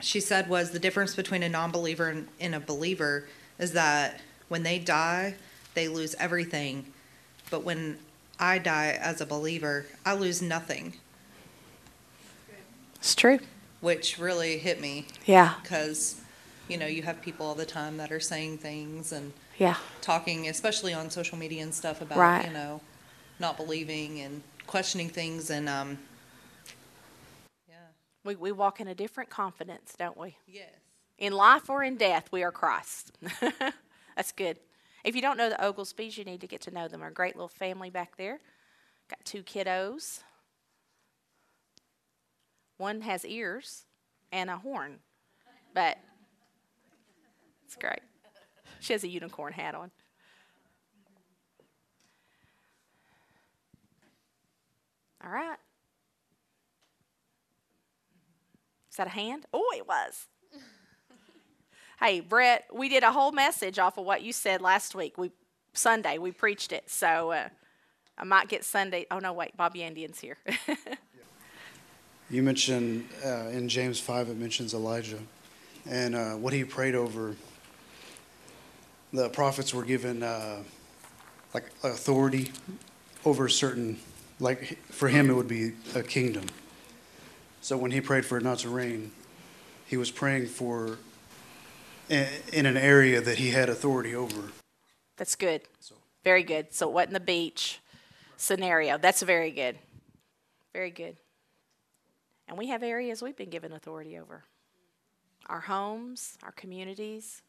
[0.00, 3.28] she said was the difference between a non-believer and, and a believer
[3.58, 5.34] is that when they die,
[5.74, 6.86] they lose everything,
[7.50, 7.98] but when
[8.40, 10.94] I die as a believer, I lose nothing,
[12.96, 13.38] It's true.
[13.80, 15.54] which really hit me Yeah.
[15.62, 16.22] because
[16.68, 19.76] you know you have people all the time that are saying things and Yeah.
[20.00, 22.46] talking, especially on social media and stuff about Right.
[22.46, 22.80] you know
[23.38, 25.98] not believing and questioning things and um
[27.68, 27.74] yeah
[28.24, 30.36] We, we walk in a different confidence, don't we?
[30.46, 30.70] yes
[31.18, 33.12] In life or in death, we are Christ.
[34.16, 34.58] That's good.
[35.04, 37.00] If you don't know the Oglesbys, you need to get to know them.
[37.00, 38.40] They're a great little family back there.
[39.08, 40.22] Got two kiddos.
[42.78, 43.84] One has ears
[44.32, 44.98] and a horn,
[45.74, 45.96] but
[47.80, 48.00] great.
[48.80, 49.90] She has a unicorn hat on.
[55.24, 55.58] All right.
[58.90, 59.46] Is that a hand?
[59.52, 60.26] Oh, it was.
[62.00, 65.18] hey, Brett, we did a whole message off of what you said last week.
[65.18, 65.32] We
[65.72, 67.48] Sunday we preached it, so uh,
[68.16, 69.06] I might get Sunday.
[69.10, 70.38] Oh no, wait, Bobby Indian's here.
[72.28, 75.20] You mentioned uh, in James 5, it mentions Elijah
[75.88, 77.36] and uh, what he prayed over.
[79.16, 80.62] The prophets were given uh,
[81.54, 82.52] like authority
[83.24, 83.98] over certain,
[84.38, 86.44] like for him, it would be a kingdom.
[87.62, 89.12] So when he prayed for it not to rain,
[89.86, 90.98] he was praying for
[92.10, 94.52] in in an area that he had authority over.
[95.16, 95.62] That's good.
[96.22, 96.74] Very good.
[96.74, 97.80] So it wasn't the beach
[98.36, 98.98] scenario.
[98.98, 99.78] That's very good.
[100.74, 101.16] Very good.
[102.48, 104.44] And we have areas we've been given authority over.
[105.46, 107.40] Our homes, our communities.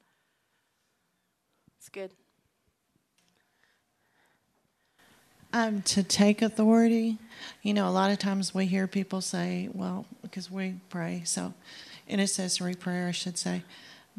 [1.80, 2.12] It's good.
[5.54, 7.18] Um, to take authority,
[7.62, 11.54] you know, a lot of times we hear people say, well, because we pray, so
[12.08, 13.64] intercessory prayer, I should say.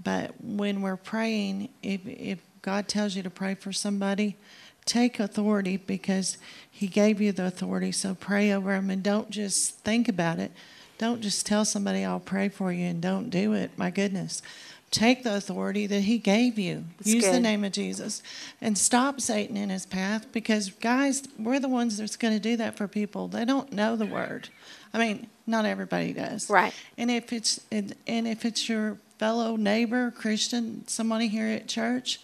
[0.03, 4.37] But when we're praying, if, if God tells you to pray for somebody,
[4.85, 6.39] take authority because
[6.71, 7.93] He gave you the authority.
[7.93, 10.53] So pray over them and don't just think about it.
[10.97, 13.71] Don't just tell somebody, I'll pray for you and don't do it.
[13.77, 14.43] My goodness.
[14.91, 16.85] Take the authority that He gave you.
[16.97, 18.23] That's Use the name of Jesus
[18.61, 22.57] and stop Satan in his path because, guys, we're the ones that's going to do
[22.57, 23.29] that for people.
[23.29, 24.49] They don't know the word.
[24.95, 26.49] I mean, not everybody does.
[26.49, 26.73] Right.
[26.97, 32.21] And if it's and, and if it's your fellow neighbor, Christian, somebody here at church,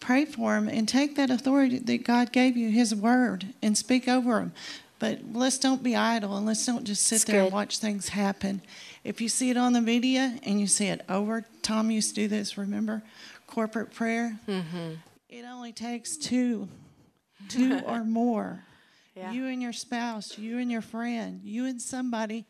[0.00, 4.08] pray for them and take that authority that God gave you, His word, and speak
[4.08, 4.52] over them.
[5.02, 8.10] But let's don't be idle and let's don't just sit It's there and watch things
[8.10, 8.62] happen.
[9.02, 12.14] If you see it on the media and you see it over, Tom used to
[12.14, 12.56] do this.
[12.56, 13.02] Remember,
[13.48, 14.38] corporate prayer.
[14.46, 14.92] Mm-hmm.
[15.28, 16.68] It only takes two,
[17.48, 18.62] two or more.
[19.16, 19.32] Yeah.
[19.32, 22.46] You and your spouse, you and your friend, you and somebody,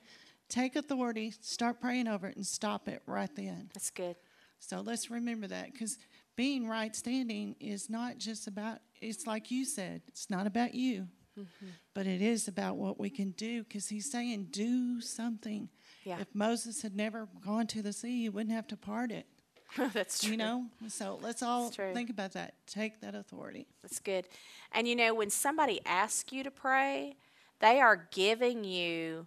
[0.51, 3.71] take authority, start praying over it, and stop it right then.
[3.73, 4.17] That's good.
[4.59, 5.97] So let's remember that because
[6.37, 11.09] being right standing is not just about, it's like you said, it's not about you,
[11.39, 11.67] Mm-hmm.
[11.95, 15.71] but it is about what we can do because he's saying, do something.
[16.05, 16.19] Yeah.
[16.21, 19.27] If Moses had never gone to the sea, he wouldn't have to part it,
[19.95, 20.33] That's true.
[20.33, 20.67] you know?
[20.89, 22.55] So let's all think about that.
[22.67, 23.67] Take that authority.
[23.83, 24.27] That's good.
[24.73, 27.17] And you know, when somebody asks you to pray,
[27.61, 29.27] they are giving you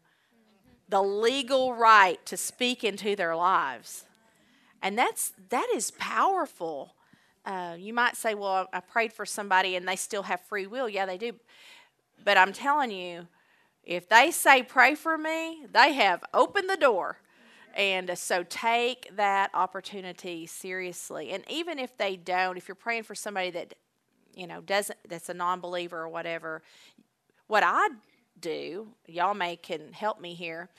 [0.87, 4.05] the legal right to speak into their lives.
[4.81, 6.93] And that's that is powerful.
[7.43, 10.87] Uh, you might say, "Well, I prayed for somebody and they still have free will."
[10.87, 11.33] Yeah, they do.
[12.23, 13.27] But I'm telling you,
[13.83, 17.19] if they say pray for me, they have opened the door.
[17.75, 21.31] And so take that opportunity seriously.
[21.31, 23.73] And even if they don't, if you're praying for somebody that
[24.33, 26.63] you know doesn't that's a non-believer or whatever,
[27.47, 27.89] what I
[28.39, 30.69] do, y'all may can help me here,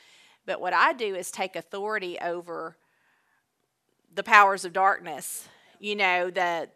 [0.46, 2.76] but what I do is take authority over
[4.14, 6.68] the powers of darkness, you know, the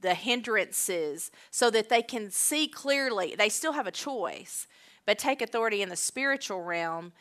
[0.00, 3.34] the hindrances so that they can see clearly.
[3.36, 4.66] They still have a choice,
[5.04, 7.12] but take authority in the spiritual realm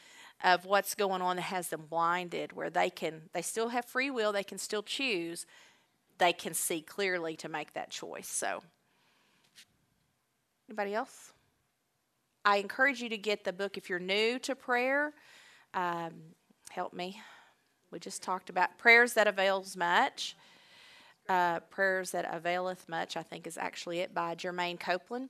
[0.43, 4.11] of what's going on that has them blinded where they can they still have free
[4.11, 5.45] will, they can still choose.
[6.17, 8.27] They can see clearly to make that choice.
[8.27, 8.61] So
[10.69, 11.33] anybody else?
[12.45, 15.13] I encourage you to get the book if you're new to prayer.
[15.73, 16.13] Um,
[16.69, 17.19] help me.
[17.91, 20.35] We just talked about prayers that avails much.
[21.27, 25.29] Uh, prayers that availeth much, I think, is actually it by Germaine Copeland.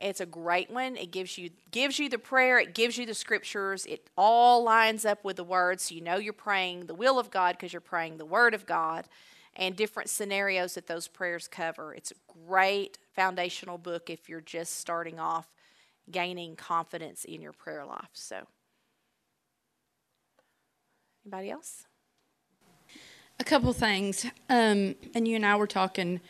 [0.00, 0.96] It's a great one.
[0.96, 2.58] It gives you gives you the prayer.
[2.58, 3.86] It gives you the scriptures.
[3.86, 7.30] It all lines up with the words, so you know you're praying the will of
[7.30, 9.06] God because you're praying the word of God,
[9.54, 11.94] and different scenarios that those prayers cover.
[11.94, 15.48] It's a great foundational book if you're just starting off
[16.10, 18.10] gaining confidence in your prayer life.
[18.12, 18.46] So,
[21.24, 21.84] anybody else?
[23.38, 24.26] A couple things.
[24.48, 26.20] Um, and you and I were talking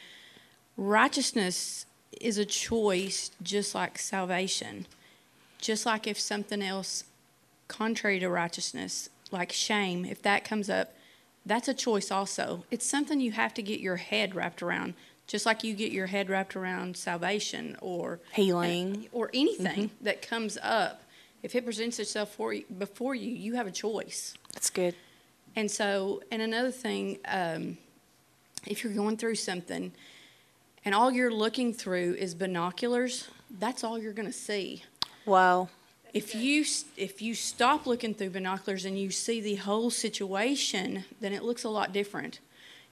[0.77, 1.87] righteousness
[2.21, 4.87] is a choice just like salvation.
[5.59, 7.05] Just like if something else
[7.69, 10.95] contrary to righteousness, like shame, if that comes up,
[11.45, 12.65] that's a choice also.
[12.71, 14.95] It's something you have to get your head wrapped around,
[15.27, 19.09] just like you get your head wrapped around salvation or Healing.
[19.13, 21.03] or anything that comes up.
[21.43, 24.35] If it presents itself for you, before you, you have a choice.
[24.53, 24.95] That's good.
[25.57, 27.79] And so, and another thing, um,
[28.67, 29.91] if you're going through something
[30.85, 33.29] and all you're looking through is binoculars,
[33.59, 34.85] that's all you're going to see.
[35.25, 35.71] Wow.
[36.13, 36.65] If you
[36.97, 41.65] if you stop looking through binoculars and you see the whole situation, then it looks
[41.65, 42.41] a lot different.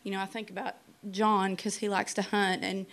[0.02, 0.74] You know, I think about
[1.10, 2.86] John because he likes to hunt and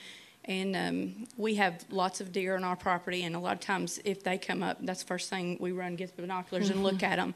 [0.45, 3.99] and um, we have lots of deer on our property, and a lot of times
[4.03, 7.03] if they come up, that's the first thing we run get the binoculars and look
[7.03, 7.35] at them.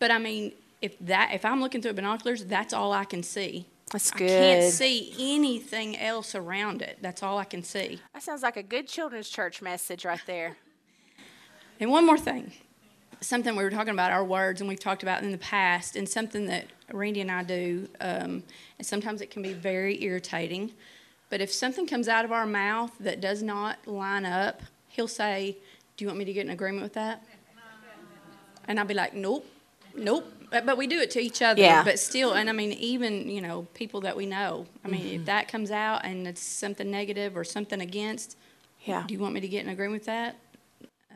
[0.00, 0.52] But I mean,
[0.84, 3.66] if that if I'm looking through binoculars, that's all I can see.
[3.90, 4.26] That's good.
[4.26, 6.98] I can't see anything else around it.
[7.00, 8.00] That's all I can see.
[8.12, 10.56] That sounds like a good children's church message right there.
[11.80, 12.52] And one more thing,
[13.20, 16.08] something we were talking about our words, and we've talked about in the past, and
[16.08, 18.44] something that Randy and I do, um,
[18.78, 20.70] and sometimes it can be very irritating.
[21.30, 25.56] But if something comes out of our mouth that does not line up, he'll say,
[25.96, 27.24] "Do you want me to get in agreement with that?"
[28.68, 29.44] And I'll be like, "Nope,
[29.96, 31.60] nope." But, but we do it to each other.
[31.60, 31.82] Yeah.
[31.82, 34.66] But still, and I mean, even you know, people that we know.
[34.84, 38.36] I mean, if that comes out and it's something negative or something against,
[38.84, 39.02] Yeah.
[39.04, 40.36] do you want me to get in agreement with that?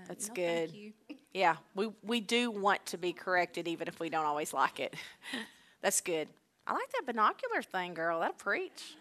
[0.08, 0.70] That's No, good.
[0.70, 0.92] Thank you.
[1.34, 4.94] Yeah, we we do want to be corrected even if we don't always like it.
[5.82, 6.26] That's good.
[6.66, 8.18] I like that binocular thing, girl.
[8.18, 8.96] That'll preach.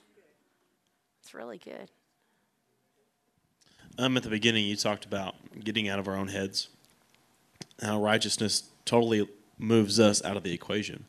[1.23, 1.89] It's really good.
[3.97, 5.33] Um, at the beginning, you talked about
[5.63, 6.67] getting out of our own heads.
[7.81, 9.27] How righteousness totally
[9.57, 11.05] moves us out of the equation.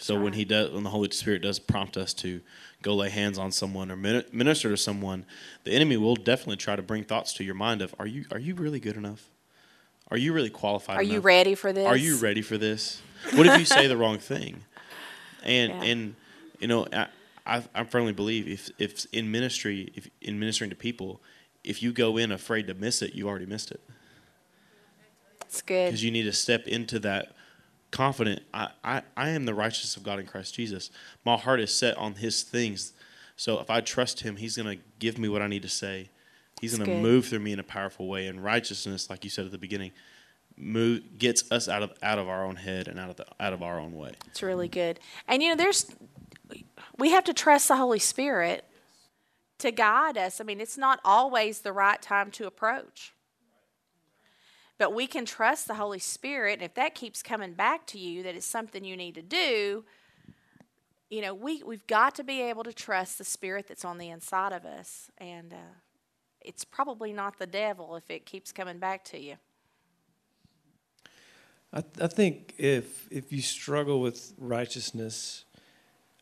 [0.00, 2.40] So when he does, when the Holy Spirit does prompt us to
[2.82, 5.24] go lay hands on someone or minister to someone,
[5.64, 8.38] the enemy will definitely try to bring thoughts to your mind of, are you are
[8.38, 9.28] you really good enough?
[10.10, 10.98] Are you really qualified?
[10.98, 11.86] Are you ready for this?
[11.86, 13.02] Are you ready for this?
[13.34, 14.62] What if you say the wrong thing?
[15.42, 15.82] And Yeah.
[15.82, 16.14] and
[16.60, 17.08] you know, I,
[17.44, 21.20] I I firmly believe if if in ministry, if in ministering to people,
[21.64, 23.80] if you go in afraid to miss it, you already missed it
[25.42, 25.86] It's good.
[25.88, 27.32] because you need to step into that
[27.90, 28.42] confident.
[28.52, 30.90] I, I I am the righteousness of God in Christ Jesus.
[31.24, 32.92] My heart is set on His things.
[33.36, 36.10] So if I trust Him, He's going to give me what I need to say.
[36.60, 38.26] He's going to move through me in a powerful way.
[38.26, 39.92] And righteousness, like you said at the beginning,
[40.56, 43.52] move gets us out of out of our own head and out of the out
[43.52, 44.12] of our own way.
[44.26, 44.98] It's really good.
[45.26, 45.86] And you know, there's
[46.98, 48.64] we have to trust the Holy Spirit
[49.58, 50.40] to guide us.
[50.40, 53.12] I mean, it's not always the right time to approach.
[54.78, 58.22] But we can trust the Holy Spirit, and if that keeps coming back to you
[58.22, 59.84] that it's something you need to do,
[61.10, 64.08] you know, we, we've got to be able to trust the Spirit that's on the
[64.10, 65.10] inside of us.
[65.18, 65.74] And uh,
[66.40, 69.36] it's probably not the devil if it keeps coming back to you.
[71.72, 75.44] I, I think if if you struggle with righteousness,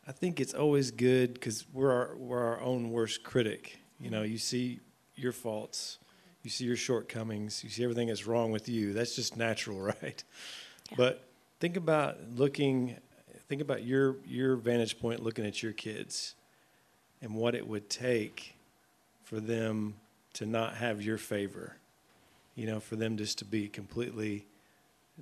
[0.07, 3.79] I think it's always good because we're our, we're our own worst critic.
[3.99, 4.79] You know, you see
[5.15, 5.99] your faults,
[6.47, 8.93] you see your shortcomings, you see everything that's wrong with you.
[8.93, 10.23] That's just natural, right?
[10.89, 10.95] Yeah.
[10.95, 11.27] But
[11.59, 12.95] think about looking,
[13.49, 16.35] think about your your vantage point, looking at your kids,
[17.21, 18.55] and what it would take
[19.23, 19.95] for them
[20.35, 21.75] to not have your favor.
[22.55, 24.47] You know, for them just to be completely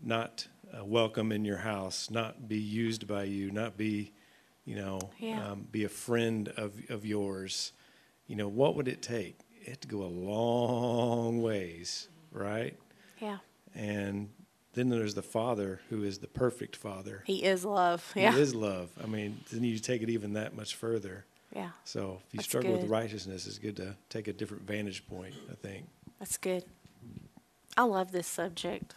[0.04, 0.48] not
[0.78, 4.12] uh, welcome in your house, not be used by you, not be,
[4.64, 5.54] you know, Yeah.
[5.54, 7.72] um, be a friend of, of yours.
[8.28, 9.40] You know, what would it take?
[9.66, 12.78] It had to go a long ways, right?
[13.20, 13.40] Yeah.
[13.74, 14.30] And
[14.74, 17.24] then there's the Father who is the perfect Father.
[17.26, 18.14] He is love.
[18.16, 18.32] Yeah.
[18.32, 18.92] He is love.
[19.04, 21.26] I mean, then you take it even that much further.
[21.52, 21.72] Yeah.
[21.84, 25.34] So if you That's struggle with righteousness, it's good to take a different vantage point,
[25.50, 25.88] I think.
[26.20, 26.64] That's good.
[27.76, 28.94] I love this subject.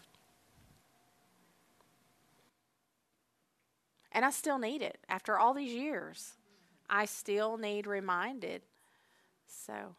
[4.13, 6.35] And I still need it after all these years.
[6.91, 8.61] I still need reminded.
[9.47, 9.95] So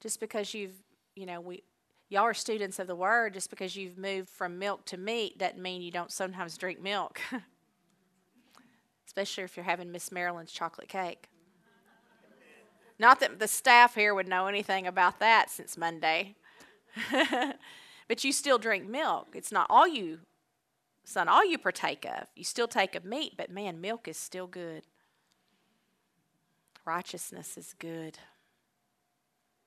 [0.00, 0.74] just because you've,
[1.14, 1.62] you know, we
[2.08, 5.60] y'all are students of the word, just because you've moved from milk to meat doesn't
[5.60, 7.20] mean you don't sometimes drink milk.
[9.06, 11.28] Especially if you're having Miss Maryland's chocolate cake.
[12.98, 16.34] Not that the staff here would know anything about that since Monday.
[18.08, 19.28] but you still drink milk.
[19.34, 20.20] It's not all you,
[21.04, 22.28] son, all you partake of.
[22.34, 24.84] You still take of meat, but man, milk is still good.
[26.86, 28.18] Righteousness is good.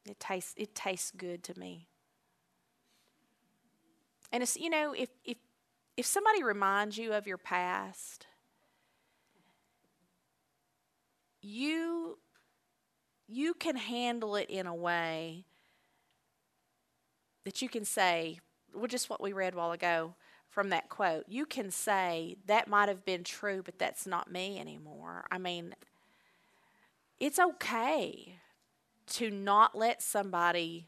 [0.09, 1.87] It tastes it tastes good to me.
[4.31, 5.37] And it's you know, if if
[5.95, 8.25] if somebody reminds you of your past,
[11.41, 12.17] you
[13.27, 15.45] you can handle it in a way
[17.45, 18.39] that you can say,
[18.73, 20.15] well, just what we read a while ago
[20.49, 21.25] from that quote.
[21.27, 25.25] You can say, that might have been true, but that's not me anymore.
[25.31, 25.75] I mean,
[27.19, 28.38] it's okay
[29.09, 30.87] to not let somebody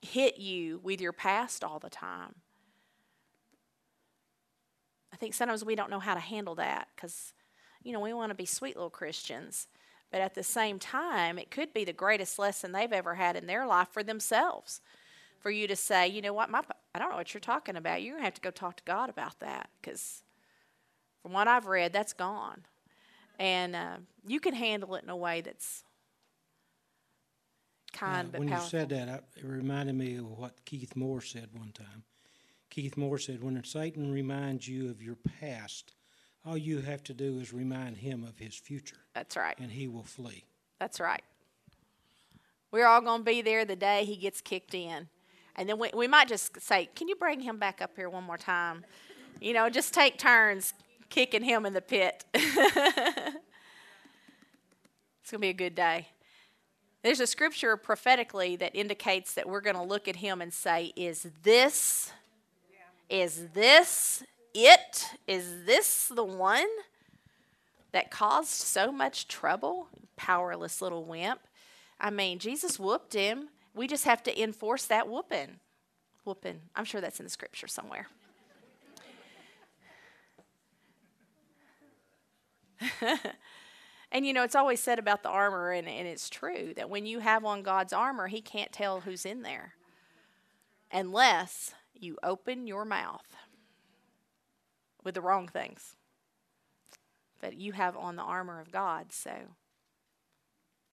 [0.00, 2.34] hit you with your past all the time.
[5.12, 7.32] I think sometimes we don't know how to handle that because,
[7.82, 9.66] you know, we want to be sweet little Christians.
[10.10, 13.46] But at the same time, it could be the greatest lesson they've ever had in
[13.46, 14.80] their life for themselves.
[15.40, 16.62] For you to say, you know what, my,
[16.94, 18.02] I don't know what you're talking about.
[18.02, 20.22] You're going to have to go talk to God about that because
[21.22, 22.62] from what I've read, that's gone.
[23.38, 25.84] And uh, you can handle it in a way that's
[27.98, 28.64] kind but when powerful.
[28.64, 32.04] you said that, I- it reminded me of what Keith Moore said one time.
[32.70, 35.94] Keith Moore said, "When Satan reminds you of your past,
[36.44, 39.58] all you have to do is remind him of his future, that's right.
[39.58, 40.44] and he will flee."
[40.78, 41.24] That's right.
[42.70, 45.08] We're all going to be there the day he gets kicked in.
[45.56, 48.24] And then we, we might just say, Can you bring him back up here one
[48.24, 48.84] more time?
[49.40, 50.74] You know, just take turns
[51.08, 52.24] kicking him in the pit.
[52.34, 52.44] it's
[55.30, 56.08] going to be a good day.
[57.02, 60.92] There's a scripture prophetically that indicates that we're going to look at him and say,
[60.96, 62.12] Is this,
[63.08, 64.22] is this
[64.54, 65.06] it?
[65.26, 66.68] Is this the one?
[67.92, 71.40] that caused so much trouble, powerless little wimp.
[72.00, 73.48] I mean, Jesus whooped him.
[73.74, 75.58] We just have to enforce that whooping.
[76.24, 76.60] Whooping.
[76.76, 78.06] I'm sure that's in the scripture somewhere.
[84.12, 87.06] and you know, it's always said about the armor, and, and it's true that when
[87.06, 89.74] you have on God's armor, He can't tell who's in there
[90.92, 93.36] unless you open your mouth
[95.04, 95.96] with the wrong things
[97.40, 99.12] But you have on the armor of God.
[99.12, 99.32] So